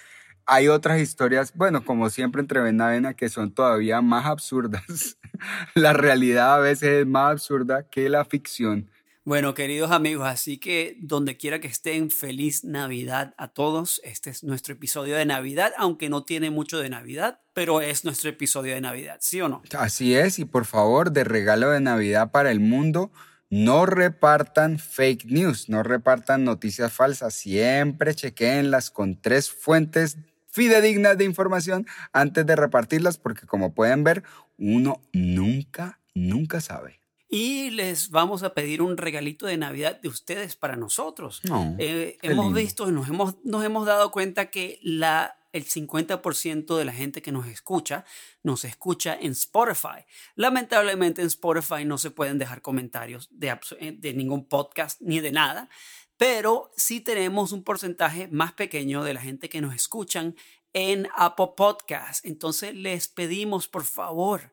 hay 0.46 0.70
otras 0.70 1.00
historias, 1.00 1.54
bueno, 1.56 1.84
como 1.84 2.10
siempre 2.10 2.42
entre 2.42 2.62
Benavena, 2.62 3.14
que 3.16 3.30
son 3.30 3.54
todavía 3.54 4.02
más 4.02 4.26
absurdas. 4.26 5.18
la 5.76 5.94
realidad 5.94 6.56
a 6.56 6.60
veces 6.60 7.02
es 7.02 7.08
más 7.08 7.32
absurda 7.32 7.84
que 7.90 8.08
la 8.08 8.24
ficción. 8.24 8.90
Bueno, 9.26 9.54
queridos 9.54 9.92
amigos, 9.92 10.28
así 10.28 10.58
que 10.58 10.98
donde 11.00 11.38
quiera 11.38 11.62
que 11.62 11.70
estén, 11.70 12.12
feliz 12.12 12.66
Navidad 12.66 13.34
a 13.38 13.48
todos. 13.48 14.02
Este 14.04 14.30
es 14.30 14.44
nuestro 14.44 14.74
episodio 14.74 15.16
de 15.16 15.26
Navidad, 15.26 15.72
aunque 15.78 16.10
no 16.10 16.26
tiene 16.26 16.50
mucho 16.50 16.78
de 16.80 16.90
Navidad, 16.90 17.40
pero 17.54 17.80
es 17.80 18.04
nuestro 18.04 18.30
episodio 18.30 18.74
de 18.74 18.82
Navidad, 18.82 19.20
¿sí 19.22 19.40
o 19.40 19.48
no? 19.48 19.62
Así 19.78 20.14
es, 20.14 20.40
y 20.40 20.46
por 20.46 20.66
favor, 20.66 21.14
de 21.14 21.24
regalo 21.24 21.70
de 21.70 21.80
Navidad 21.80 22.32
para 22.32 22.52
el 22.52 22.60
mundo, 22.60 23.14
no 23.50 23.86
repartan 23.86 24.78
fake 24.78 25.24
news, 25.28 25.70
no 25.70 25.84
repartan 25.84 26.44
noticias 26.44 26.92
falsas, 26.92 27.34
siempre 27.34 28.16
chequeenlas 28.16 28.92
con 28.92 29.22
tres 29.22 29.50
fuentes 29.50 30.18
fidedignas 30.50 31.18
de 31.18 31.24
información 31.24 31.88
antes 32.12 32.46
de 32.46 32.58
repartirlas, 32.58 33.20
porque 33.20 33.48
como 33.48 33.74
pueden 33.74 34.04
ver, 34.04 34.24
uno 34.58 35.02
nunca, 35.14 36.02
nunca 36.14 36.60
sabe 36.60 37.03
y 37.34 37.72
les 37.72 38.12
vamos 38.12 38.44
a 38.44 38.54
pedir 38.54 38.84
un 38.84 38.96
regalito 38.96 39.48
de 39.48 39.58
Navidad 39.58 40.00
de 40.00 40.08
ustedes 40.08 40.56
para 40.56 40.76
nosotros. 40.76 41.42
Eh, 41.80 42.20
hemos 42.22 42.54
visto 42.54 42.88
y 42.88 42.92
nos 42.92 43.10
hemos, 43.10 43.44
nos 43.44 43.66
hemos 43.66 43.88
dado 43.88 44.12
cuenta 44.12 44.52
que 44.52 44.78
la, 44.84 45.40
el 45.52 45.66
50% 45.66 46.78
de 46.78 46.86
la 46.86 46.94
gente 46.94 47.24
que 47.24 47.32
nos 47.32 47.48
escucha 47.48 48.06
nos 48.44 48.66
escucha 48.66 49.18
en 49.20 49.32
Spotify. 49.32 50.06
Lamentablemente 50.36 51.22
en 51.22 51.28
Spotify 51.28 51.86
no 51.86 51.98
se 51.98 52.12
pueden 52.12 52.38
dejar 52.38 52.62
comentarios 52.62 53.30
de, 53.32 53.58
eh, 53.80 53.96
de 53.98 54.14
ningún 54.14 54.46
podcast 54.46 55.02
ni 55.02 55.20
de 55.20 55.32
nada, 55.32 55.70
pero 56.18 56.72
sí 56.78 57.02
tenemos 57.02 57.52
un 57.52 57.64
porcentaje 57.64 58.28
más 58.28 58.54
pequeño 58.54 59.04
de 59.04 59.16
la 59.16 59.22
gente 59.22 59.50
que 59.50 59.60
nos 59.60 59.74
escuchan 59.74 60.36
en 60.72 61.08
Apple 61.16 61.54
Podcast. 61.58 62.24
Entonces 62.28 62.76
les 62.76 63.08
pedimos 63.08 63.68
por 63.68 63.86
favor 63.86 64.53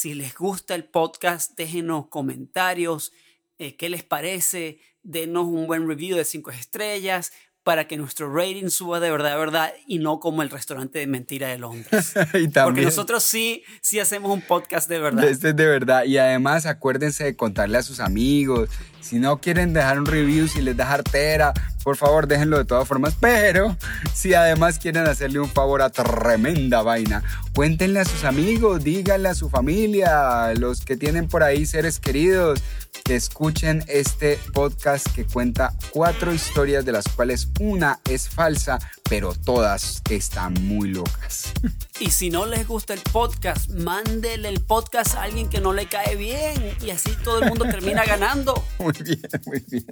si 0.00 0.14
les 0.14 0.34
gusta 0.34 0.74
el 0.74 0.84
podcast, 0.84 1.58
déjenos 1.58 2.06
comentarios, 2.08 3.12
eh, 3.58 3.76
qué 3.76 3.90
les 3.90 4.02
parece, 4.02 4.78
denos 5.02 5.44
un 5.44 5.66
buen 5.66 5.86
review 5.86 6.16
de 6.16 6.24
cinco 6.24 6.50
estrellas 6.50 7.32
para 7.64 7.86
que 7.86 7.98
nuestro 7.98 8.34
rating 8.34 8.70
suba 8.70 8.98
de 8.98 9.10
verdad, 9.10 9.32
de 9.32 9.36
verdad, 9.36 9.74
y 9.86 9.98
no 9.98 10.18
como 10.18 10.40
el 10.40 10.48
restaurante 10.48 11.00
de 11.00 11.06
mentira 11.06 11.48
de 11.48 11.58
Londres. 11.58 12.14
Porque 12.64 12.80
nosotros 12.80 13.22
sí, 13.22 13.62
sí 13.82 14.00
hacemos 14.00 14.32
un 14.32 14.40
podcast 14.40 14.88
de 14.88 15.00
verdad. 15.00 15.24
Este 15.24 15.50
es 15.50 15.56
de 15.56 15.66
verdad. 15.66 16.04
Y 16.04 16.16
además 16.16 16.64
acuérdense 16.64 17.24
de 17.24 17.36
contarle 17.36 17.76
a 17.76 17.82
sus 17.82 18.00
amigos. 18.00 18.70
Si 19.00 19.18
no 19.18 19.38
quieren 19.38 19.72
dejar 19.72 19.98
un 19.98 20.06
review, 20.06 20.46
si 20.46 20.60
les 20.60 20.76
da 20.76 20.86
jartera, 20.86 21.52
por 21.82 21.96
favor 21.96 22.26
déjenlo 22.26 22.58
de 22.58 22.64
todas 22.64 22.86
formas. 22.86 23.14
Pero 23.18 23.76
si 24.14 24.34
además 24.34 24.78
quieren 24.78 25.06
hacerle 25.06 25.40
un 25.40 25.48
favor 25.48 25.82
a 25.82 25.90
tremenda 25.90 26.82
vaina, 26.82 27.22
cuéntenle 27.54 28.00
a 28.00 28.04
sus 28.04 28.24
amigos, 28.24 28.84
díganle 28.84 29.30
a 29.30 29.34
su 29.34 29.48
familia, 29.48 30.52
los 30.54 30.84
que 30.84 30.96
tienen 30.96 31.28
por 31.28 31.42
ahí 31.42 31.66
seres 31.66 31.98
queridos, 31.98 32.62
que 33.04 33.16
escuchen 33.16 33.82
este 33.88 34.38
podcast 34.52 35.06
que 35.14 35.24
cuenta 35.24 35.72
cuatro 35.90 36.32
historias 36.32 36.84
de 36.84 36.92
las 36.92 37.08
cuales 37.08 37.48
una 37.58 37.98
es 38.08 38.28
falsa, 38.28 38.78
pero 39.10 39.34
todas 39.34 40.02
están 40.08 40.54
muy 40.54 40.88
locas. 40.90 41.52
Y 41.98 42.12
si 42.12 42.30
no 42.30 42.46
les 42.46 42.68
gusta 42.68 42.94
el 42.94 43.00
podcast, 43.00 43.68
mándele 43.70 44.48
el 44.48 44.60
podcast 44.60 45.16
a 45.16 45.24
alguien 45.24 45.48
que 45.48 45.60
no 45.60 45.72
le 45.72 45.86
cae 45.86 46.14
bien 46.14 46.76
y 46.80 46.90
así 46.90 47.10
todo 47.24 47.40
el 47.40 47.48
mundo 47.48 47.64
termina 47.64 48.04
ganando. 48.04 48.64
Muy 48.78 48.92
bien, 48.92 49.28
muy 49.44 49.64
bien. 49.68 49.84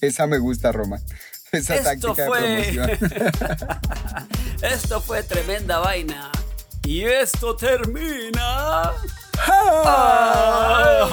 Esa 0.00 0.28
me 0.28 0.38
gusta, 0.38 0.70
Roma. 0.70 1.00
Esa 1.50 1.74
Esto 1.74 2.14
táctica 2.14 2.26
fue... 2.26 2.40
de 2.40 2.72
promoción. 2.72 2.90
esto 4.62 5.00
fue 5.00 5.24
tremenda 5.24 5.80
vaina. 5.80 6.30
Y 6.84 7.02
esto 7.02 7.56
termina. 7.56 8.92
¡Ah! 9.46 11.04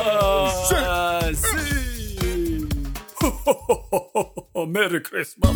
¡Sí! 1.34 2.68
¡Merry 4.68 5.02
Christmas! 5.02 5.56